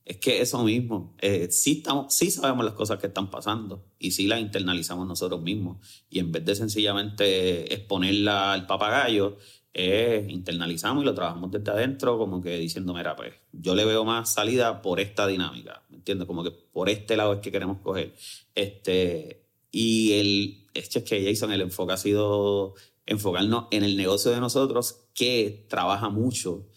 [0.06, 4.12] es que eso mismo, eh, sí, estamos, sí sabemos las cosas que están pasando y
[4.12, 5.78] sí las internalizamos nosotros mismos.
[6.10, 9.38] Y en vez de sencillamente exponerla al papagayo,
[9.74, 14.04] eh, internalizamos y lo trabajamos desde adentro, como que diciendo, mira, pues yo le veo
[14.04, 16.28] más salida por esta dinámica, ¿me entiendes?
[16.28, 18.14] Como que por este lado es que queremos coger.
[18.56, 22.76] Este, y el, es que Jason, el enfoque ha sido
[23.06, 26.68] enfocarnos en el negocio de nosotros que trabaja mucho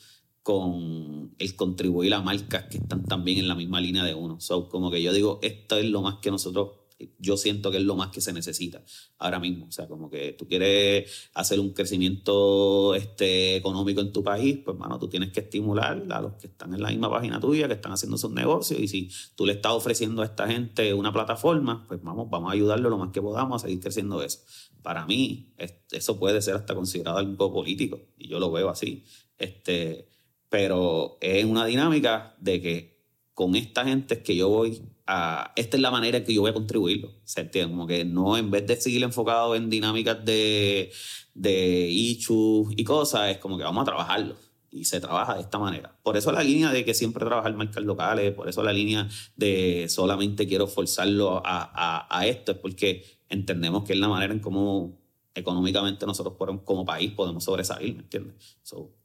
[0.47, 4.39] con el contribuir a marcas que están también en la misma línea de uno.
[4.39, 6.71] So, como que yo digo, esto es lo más que nosotros,
[7.19, 8.81] yo siento que es lo más que se necesita
[9.19, 9.67] ahora mismo.
[9.67, 14.79] O sea, como que tú quieres hacer un crecimiento este, económico en tu país, pues,
[14.79, 17.75] mano, tú tienes que estimular a los que están en la misma página tuya, que
[17.75, 18.79] están haciendo sus negocios.
[18.79, 22.53] Y si tú le estás ofreciendo a esta gente una plataforma, pues vamos, vamos a
[22.53, 24.39] ayudarlo lo más que podamos a seguir creciendo eso.
[24.81, 25.53] Para mí,
[25.91, 29.03] eso puede ser hasta considerado algo político, y yo lo veo así.
[29.39, 30.09] Este,
[30.49, 32.97] pero es una dinámica de que
[33.35, 35.53] con esta gente es que yo voy a...
[35.57, 37.13] Esta es la manera en que yo voy a contribuirlo.
[37.25, 37.71] ¿Se entiende?
[37.71, 40.91] Como que no, en vez de seguir enfocado en dinámicas de,
[41.35, 44.37] de issues y cosas, es como que vamos a trabajarlo.
[44.71, 45.97] Y se trabaja de esta manera.
[46.03, 49.87] Por eso la línea de que siempre trabajar marcas locales, por eso la línea de
[49.89, 54.41] solamente quiero forzarlo a, a, a esto, es porque entendemos que es la manera en
[54.41, 54.99] cómo
[55.37, 56.35] económicamente nosotros
[56.65, 58.57] como país podemos sobresalir, ¿me entiendes?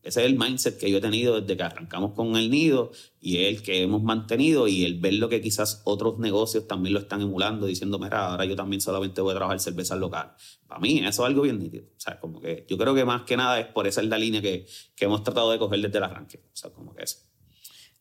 [0.01, 3.38] ese es el mindset que yo he tenido desde que arrancamos con el nido y
[3.38, 6.99] es el que hemos mantenido y el ver lo que quizás otros negocios también lo
[6.99, 10.32] están emulando, diciendo, mira, ahora yo también solamente voy a trabajar cerveza local.
[10.67, 11.84] Para mí eso es algo bien nítido.
[11.86, 14.17] O sea, como que yo creo que más que nada es por esa es la
[14.17, 14.65] línea que,
[14.95, 16.38] que hemos tratado de coger desde el arranque.
[16.38, 17.19] O sea, como que eso.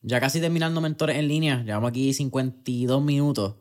[0.03, 3.57] Ya casi terminando mentores en línea, llevamos aquí 52 minutos.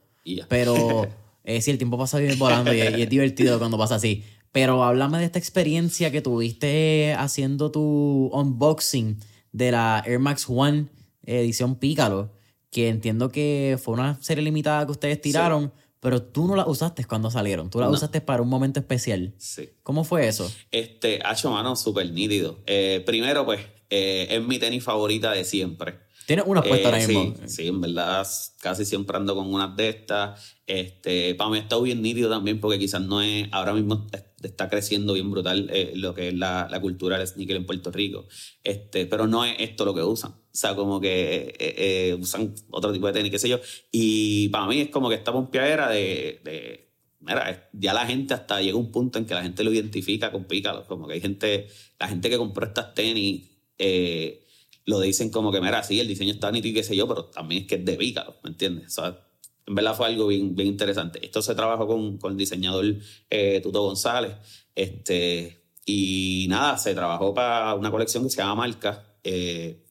[0.48, 1.08] Pero
[1.44, 4.24] eh, sí, el tiempo pasa bien volando y es divertido cuando pasa así.
[4.52, 9.20] Pero háblame de esta experiencia que tuviste haciendo tu unboxing
[9.52, 10.88] de la Air Max One
[11.26, 12.32] edición Pícalo,
[12.72, 17.06] que entiendo que fue una serie limitada que ustedes tiraron, pero tú no la usaste
[17.06, 17.70] cuando salieron.
[17.70, 17.92] Tú la No.
[17.92, 19.34] usaste para un momento especial.
[19.38, 19.70] Sí.
[19.84, 20.52] ¿Cómo fue eso?
[20.72, 22.60] Este, hacho, mano, súper nítido.
[22.66, 26.00] Eh, primero, pues, eh, es mi tenis favorita de siempre.
[26.30, 27.36] Tienes una puesta Eh, ahora mismo.
[27.48, 28.28] Sí, sí, en verdad
[28.62, 30.58] casi siempre ando con unas de estas.
[30.68, 34.70] Este, para mí está bien nítido también porque quizás no es, ahora mismo es- está
[34.70, 38.28] creciendo bien brutal eh, lo que es la, la cultura del sneaker en Puerto Rico.
[38.64, 40.34] Este, pero no es esto lo que usan.
[40.34, 43.60] O sea, como que eh, eh, usan otro tipo de tenis, qué sé yo.
[43.92, 48.62] Y para mí es como que esta pompeadera de, de mira, ya la gente hasta
[48.62, 50.86] llega un punto en que la gente lo identifica con pícalos.
[50.86, 51.66] Como que hay gente,
[52.00, 53.50] la gente que compró estas tenis,
[53.80, 54.46] eh,
[54.90, 57.26] lo dicen como que, mira, sí, el diseño está nítido y qué sé yo, pero
[57.26, 58.88] también es que es de pícalos, ¿me entiendes?
[58.98, 59.26] O sea,
[59.66, 61.24] en verdad fue algo bien, bien interesante.
[61.24, 62.86] Esto se trabajó con, con el diseñador
[63.30, 64.34] eh, Tuto González.
[64.76, 69.18] Este, y nada, se trabajó para una colección que se llama Marca.
[69.24, 69.86] eh,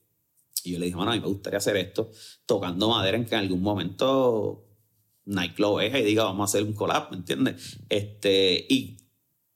[0.64, 2.10] y yo le dije, bueno, a mí me gustaría hacer esto,
[2.44, 4.64] tocando madera en que en algún momento
[5.58, 7.78] lo veja y diga, vamos a hacer un collab, ¿me entiendes?
[7.88, 8.96] Este, y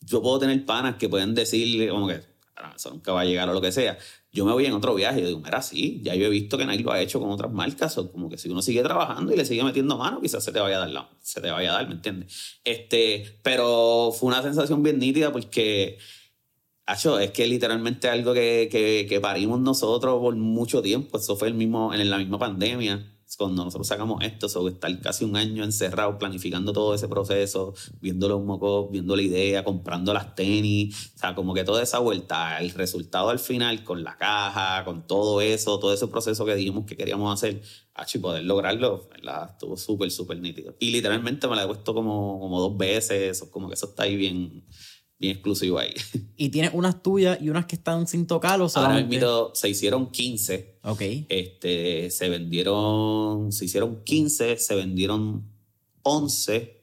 [0.00, 2.20] yo puedo tener panas que pueden decirle como que
[2.56, 3.98] "Ah, eso nunca va a llegar o lo que sea.
[4.32, 6.64] Yo me voy en otro viaje y digo, mira, sí, ya yo he visto que
[6.64, 9.36] Nike lo ha hecho con otras marcas, o como que si uno sigue trabajando y
[9.36, 11.74] le sigue metiendo mano, quizás se te vaya a dar, la- se te vaya a
[11.74, 12.60] dar, ¿me entiendes?
[12.64, 15.98] Este, pero fue una sensación bien nítida porque,
[16.86, 21.48] acho, es que literalmente algo que, que, que parimos nosotros por mucho tiempo, eso fue
[21.48, 25.64] el mismo, en la misma pandemia, cuando nosotros sacamos esto, sobre estar casi un año
[25.64, 31.18] encerrado planificando todo ese proceso, viendo los mocos, viendo la idea, comprando las tenis, o
[31.18, 35.40] sea, como que toda esa vuelta, el resultado al final con la caja, con todo
[35.40, 37.62] eso, todo ese proceso que dijimos que queríamos hacer,
[38.14, 39.50] y poder lograrlo, ¿verdad?
[39.50, 40.74] Estuvo súper, súper nítido.
[40.78, 44.16] Y literalmente me la he puesto como, como dos veces, como que eso está ahí
[44.16, 44.64] bien,
[45.22, 45.94] bien exclusivo ahí.
[46.36, 49.16] Y tienes unas tuyas y unas que están sin tocar o Ahora solamente...
[49.16, 51.00] mismo se hicieron 15 Ok.
[51.28, 55.44] este, se vendieron, se hicieron 15, se vendieron
[56.02, 56.82] 11,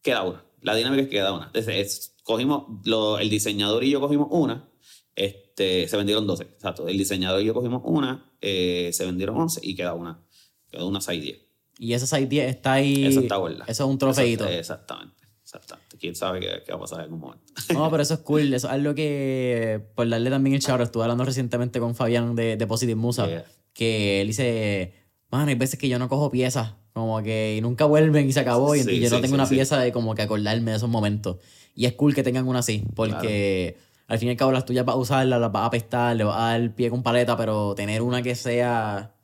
[0.00, 0.44] queda una.
[0.62, 1.46] La dinámica es que queda una.
[1.46, 4.68] Entonces, es- cogimos, lo- el diseñador y yo cogimos una,
[5.14, 6.88] este, se vendieron 12, exacto.
[6.88, 10.22] El diseñador y yo cogimos una, eh, se vendieron 11 y queda una.
[10.70, 11.38] Quedó una 6-10.
[11.78, 13.04] Y esa side 10 está ahí...
[13.04, 13.64] Esa está guardada.
[13.68, 14.44] Eso es un trofeito.
[14.44, 15.81] Eso- exactamente, exactamente.
[16.02, 17.44] Quién sabe qué, qué va a pasar en algún momento.
[17.72, 18.52] No, pero eso es cool.
[18.52, 22.56] Eso es algo que, por darle también el shout, estuve hablando recientemente con Fabián de,
[22.56, 23.44] de Positive Musa, Yeah.
[23.72, 24.94] que él dice,
[25.30, 28.40] mano, hay veces que yo no cojo piezas, como que y nunca vuelven y se
[28.40, 30.76] acabó, y Sí, yo no sí, tengo sí, una pieza de como que acordarme de
[30.76, 31.36] esos momentos.
[31.76, 33.76] Y es cool que tengan una así, porque
[34.08, 36.24] al fin y al cabo las tuyas vas a usarlas, las vas a apestar, le
[36.24, 39.14] vas a dar pie con paleta, pero tener una que sea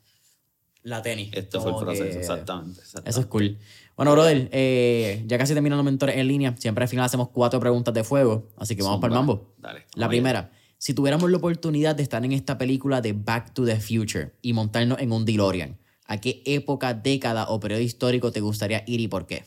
[0.84, 1.30] la tenis.
[1.34, 3.10] Esto fue el proceso, que- exactamente, exactamente.
[3.10, 3.58] Eso es cool.
[3.98, 6.56] Bueno, brother, eh, ya casi terminando mentores en línea.
[6.56, 8.48] Siempre al final hacemos cuatro preguntas de fuego.
[8.56, 9.56] Así que vamos para el mambo.
[9.58, 9.86] Dale.
[9.96, 10.52] La primera.
[10.78, 14.52] Si tuviéramos la oportunidad de estar en esta película de Back to the Future y
[14.52, 19.08] montarnos en un DeLorean, ¿a qué época, década o periodo histórico te gustaría ir y
[19.08, 19.46] por qué?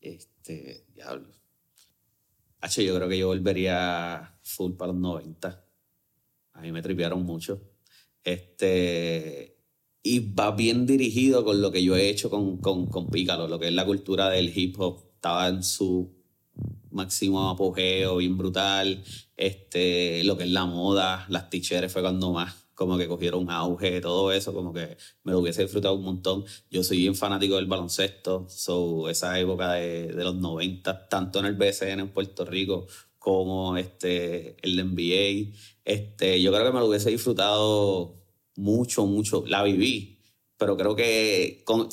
[0.00, 1.28] Este, diablo.
[2.60, 5.64] Hacho, yo creo que yo volvería full para los 90.
[6.54, 7.62] A mí me tripearon mucho.
[8.24, 9.53] Este,
[10.06, 13.58] y va bien dirigido con lo que yo he hecho con, con, con Pícalo, lo
[13.58, 15.02] que es la cultura del hip hop.
[15.14, 16.14] Estaba en su
[16.90, 19.02] máximo apogeo, bien brutal.
[19.34, 24.00] Este, lo que es la moda, las t fue cuando más como que cogieron auge,
[24.00, 26.44] todo eso, como que me lo hubiese disfrutado un montón.
[26.70, 31.46] Yo soy bien fanático del baloncesto, so esa época de, de los 90, tanto en
[31.46, 32.86] el BCN en Puerto Rico
[33.18, 38.23] como este, el NBA, este, yo creo que me lo hubiese disfrutado
[38.56, 39.44] mucho, mucho.
[39.46, 40.18] La viví,
[40.56, 41.88] pero creo que con,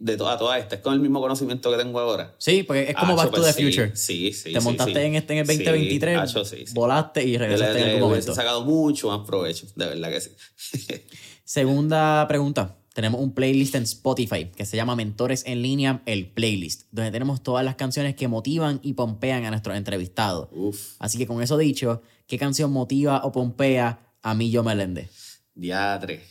[0.00, 2.34] de toda, toda esta, es con el mismo conocimiento que tengo ahora.
[2.38, 3.96] Sí, porque es como Ah, Back to the sí, Future.
[3.96, 4.52] Sí, sí.
[4.52, 4.98] te sí, montaste sí.
[5.00, 6.74] en este en el Sí, 2023, acho, sí, sí.
[6.74, 8.34] volaste y Yo le, regresaste en algún momento.
[8.34, 10.30] sacado mucho más provecho, de verdad que sí.
[11.44, 12.76] Segunda pregunta.
[12.92, 17.42] Tenemos un playlist en Spotify que se llama Mentores en línea, el playlist, donde tenemos
[17.42, 20.48] todas las canciones que motivan y pompean a nuestros entrevistados.
[20.52, 25.10] Uf, Así que con eso dicho, ¿qué canción motiva o pompea a Millo Meléndez?
[25.56, 26.22] Diatre.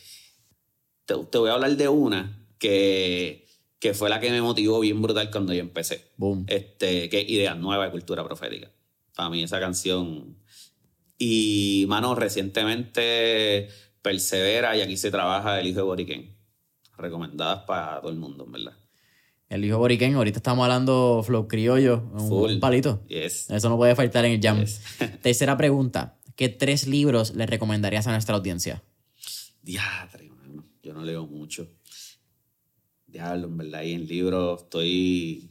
[1.05, 3.45] Te, te voy a hablar de una que,
[3.79, 6.11] que fue la que me motivó bien brutal cuando yo empecé.
[6.15, 6.45] Boom.
[6.47, 8.71] Este, que es Idea Nueva de Cultura Profética.
[9.13, 10.37] Para mí esa canción.
[11.17, 13.69] Y, mano, recientemente
[14.01, 16.35] Persevera y aquí se trabaja El Hijo de Boriquén.
[16.97, 18.73] Recomendadas para todo el mundo, en verdad.
[19.49, 22.59] El hijo Boriquén, ahorita estamos hablando flow criollo, un, Full.
[22.59, 23.03] palito.
[23.07, 23.49] Yes.
[23.51, 24.59] Eso no puede faltar en el jam.
[24.59, 24.81] Yes.
[25.21, 26.17] Tercera pregunta.
[26.35, 28.83] ¿Qué tres libros le recomendarías a nuestra audiencia?
[29.65, 30.63] Diadre, mano.
[30.83, 31.67] Yo no leo mucho.
[33.07, 35.49] Diablo, en verdad, y en libros estoy.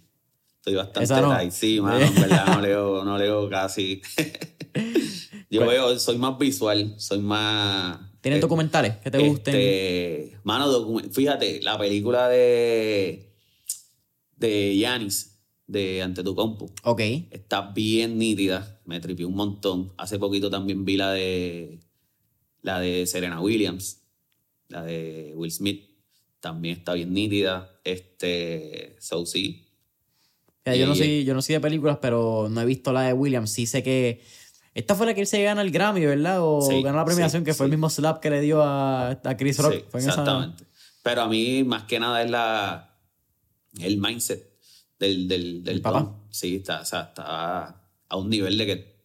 [0.56, 1.50] Estoy bastante no.
[1.50, 4.00] Sí, mano, en verdad no leo, no leo casi.
[5.50, 7.98] Yo Pues- veo, soy más visual, soy más.
[8.20, 9.54] ¿Tienen documentales que te gusten?
[9.54, 13.34] Este, mano, fíjate, la película de
[14.36, 16.72] de Yanis, de Ante tu Compu.
[16.84, 17.00] Ok.
[17.30, 19.92] Está bien nítida, me tripió un montón.
[19.98, 21.80] Hace poquito también vi la de
[22.62, 24.03] la de Serena Williams,
[24.68, 25.90] la de Will Smith,
[26.40, 27.80] también está bien nítida.
[27.84, 29.66] Este, so sí.
[30.64, 33.50] yo, no soy, yo no soy de películas, pero no he visto la de Williams.
[33.50, 34.22] Sí sé que
[34.74, 36.38] esta fue la que él se gana el Grammy, ¿verdad?
[36.40, 39.58] O gana la premiación, que fue el mismo slap que le dio a, a Chris
[39.58, 39.84] Rock.
[39.94, 40.64] exactamente.
[41.02, 42.90] Pero a mí, más que nada, es la
[43.80, 44.58] el mindset
[44.98, 46.16] del, del, del papá.
[46.30, 49.04] Sí, está, o sea, está a un nivel de que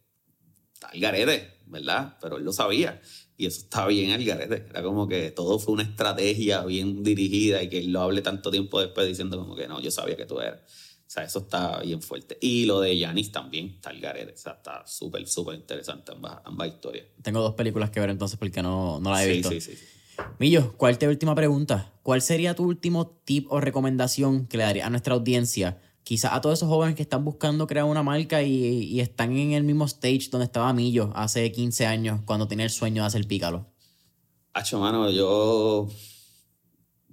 [0.74, 2.18] está al garete, ¿verdad?
[2.22, 3.00] Pero él lo sabía.
[3.40, 4.66] Y eso está bien al garete.
[4.70, 8.52] Era como que todo fue una estrategia bien dirigida y que él lo hable tanto
[8.52, 10.60] tiempo después diciendo como que no, yo sabía que tú eras.
[10.60, 12.38] O sea, eso está bien fuerte.
[12.42, 14.34] Y lo de Yanis también está al garete.
[14.34, 17.06] O sea, está súper, súper interesante ambas, ambas historias.
[17.22, 19.50] Tengo dos películas que ver entonces porque no, no la he visto.
[19.52, 19.86] Sí, sí, sí.
[20.38, 21.94] Millo, ¿cuál te última pregunta?
[22.04, 25.82] ¿Cuál sería tu último tip o recomendación que le daría a nuestra audiencia?
[26.10, 29.64] Quizás a todos esos jóvenes que están buscando crear una marca y, están en el
[29.64, 33.68] mismo stage donde estaba Millo hace 15 años cuando tenía el sueño de hacer pícalo.
[34.54, 35.88] Hacho, mano, yo.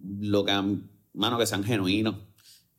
[0.02, 0.52] Lo que.
[1.12, 2.14] Mano, que sean genuinos.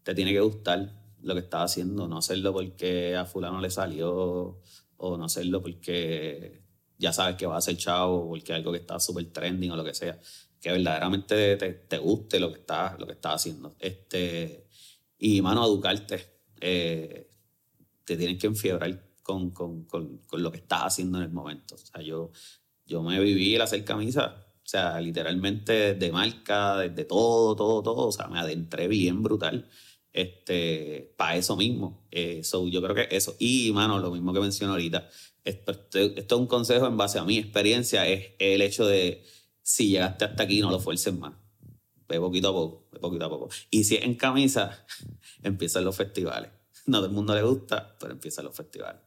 [0.02, 0.92] Te tiene que gustar
[1.22, 2.08] lo que estás haciendo.
[2.08, 4.60] No hacerlo porque a Fulano le salió.
[4.98, 6.64] O no hacerlo porque
[6.98, 9.84] ya sabes que va a ser chavo porque algo que está súper trending o lo
[9.84, 10.20] que sea,
[10.60, 13.76] que verdaderamente te, guste lo que estás lo que estás haciendo.
[13.78, 14.67] Este,
[15.18, 16.38] y, mano, educarte.
[16.60, 17.30] Eh,
[18.04, 21.76] te tienes que enfiebrar con, con, con, con, lo que estás haciendo en el momento.
[21.76, 22.32] O sea, yo,
[22.86, 28.08] yo me viví el hacer camisa, o sea, literalmente de marca, de, todo, todo, todo.
[28.08, 29.70] O sea, me adentré bien brutal
[30.14, 32.08] este, para eso mismo.
[32.12, 32.42] Eh,
[32.72, 33.36] yo creo que eso.
[33.40, 35.10] Y, mano, lo mismo que menciono ahorita,
[35.44, 39.26] esto, es un consejo en base a mi experiencia, es el hecho de
[39.62, 41.34] si llegaste hasta aquí, no lo fuerces más.
[42.08, 43.50] Ve poquito a poco, ve poquito a poco.
[43.70, 44.86] Y si es en camisa,
[45.44, 46.52] empiezan los festivales.
[46.86, 49.02] No todo el mundo le gusta, pero empiezan los festivales.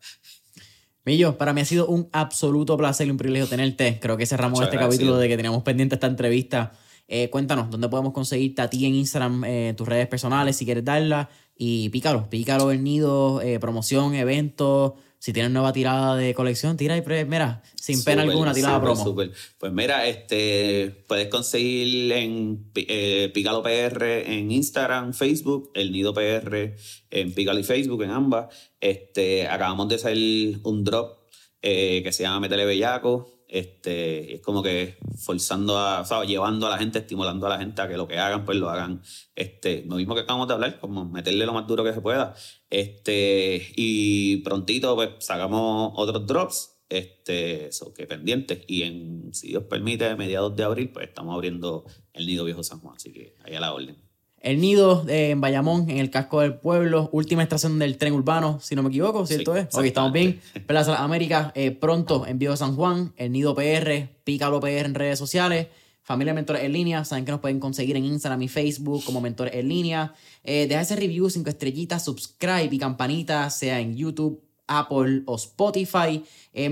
[1.05, 3.99] Millo, para mí ha sido un absoluto placer y un privilegio tenerte.
[4.01, 6.73] Creo que cerramos este capítulo de que teníamos pendiente esta entrevista.
[7.09, 10.85] Eh, cuéntanos, ¿dónde podemos conseguirte a ti en Instagram, eh, tus redes personales, si quieres
[10.85, 11.31] darla?
[11.57, 16.97] Y pícalo, pícalo el nido, eh, promoción, eventos, si tienes nueva tirada de colección, tira
[16.97, 19.15] y mira, sin pena alguna, tira la promo.
[19.59, 26.75] Pues mira, este, puedes conseguir en eh, Pícalo PR en Instagram, Facebook, El Nido PR
[27.11, 28.73] en Pícalo y Facebook, en ambas.
[28.81, 30.17] Este, acabamos de hacer
[30.63, 31.19] un drop
[31.61, 36.69] eh, que se llama Metele Bellaco este, es como que forzando a, o sea, llevando
[36.69, 39.03] a la gente, estimulando a la gente a que lo que hagan, pues lo hagan.
[39.35, 42.35] Este, lo mismo que acabamos de hablar, como meterle lo más duro que se pueda.
[42.71, 46.77] Este, y prontito, pues sacamos otros drops.
[46.89, 48.63] Este, eso, que pendientes.
[48.67, 52.81] Y en, si Dios permite, mediados de abril, pues estamos abriendo el Nido Viejo San
[52.81, 52.97] Juan.
[52.97, 53.97] Así que ahí a la orden.
[54.41, 58.75] El nido en Bayamón, en el casco del pueblo, última estación del tren urbano, si
[58.75, 59.67] no me equivoco, ¿cierto es?
[59.75, 60.41] Ok, estamos bien.
[60.67, 65.19] Plaza América, eh, pronto en Viejo San Juan, el nido PR, Pícalo PR en redes
[65.19, 65.67] sociales,
[66.11, 69.55] Familia Mentores en línea, saben que nos pueden conseguir en Instagram y Facebook como Mentores
[69.55, 70.13] en línea.
[70.43, 76.25] Eh, deja ese review, cinco estrellitas, subscribe y campanita, sea en YouTube, Apple o Spotify.
[76.53, 76.69] Eh,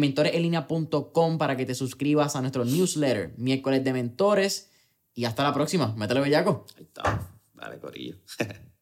[1.38, 4.72] para que te suscribas a nuestro newsletter, miércoles de mentores.
[5.14, 5.94] Y hasta la próxima.
[5.96, 6.66] Métele bellaco.
[6.76, 7.30] Ahí está.
[7.54, 8.16] Vale, Corillo.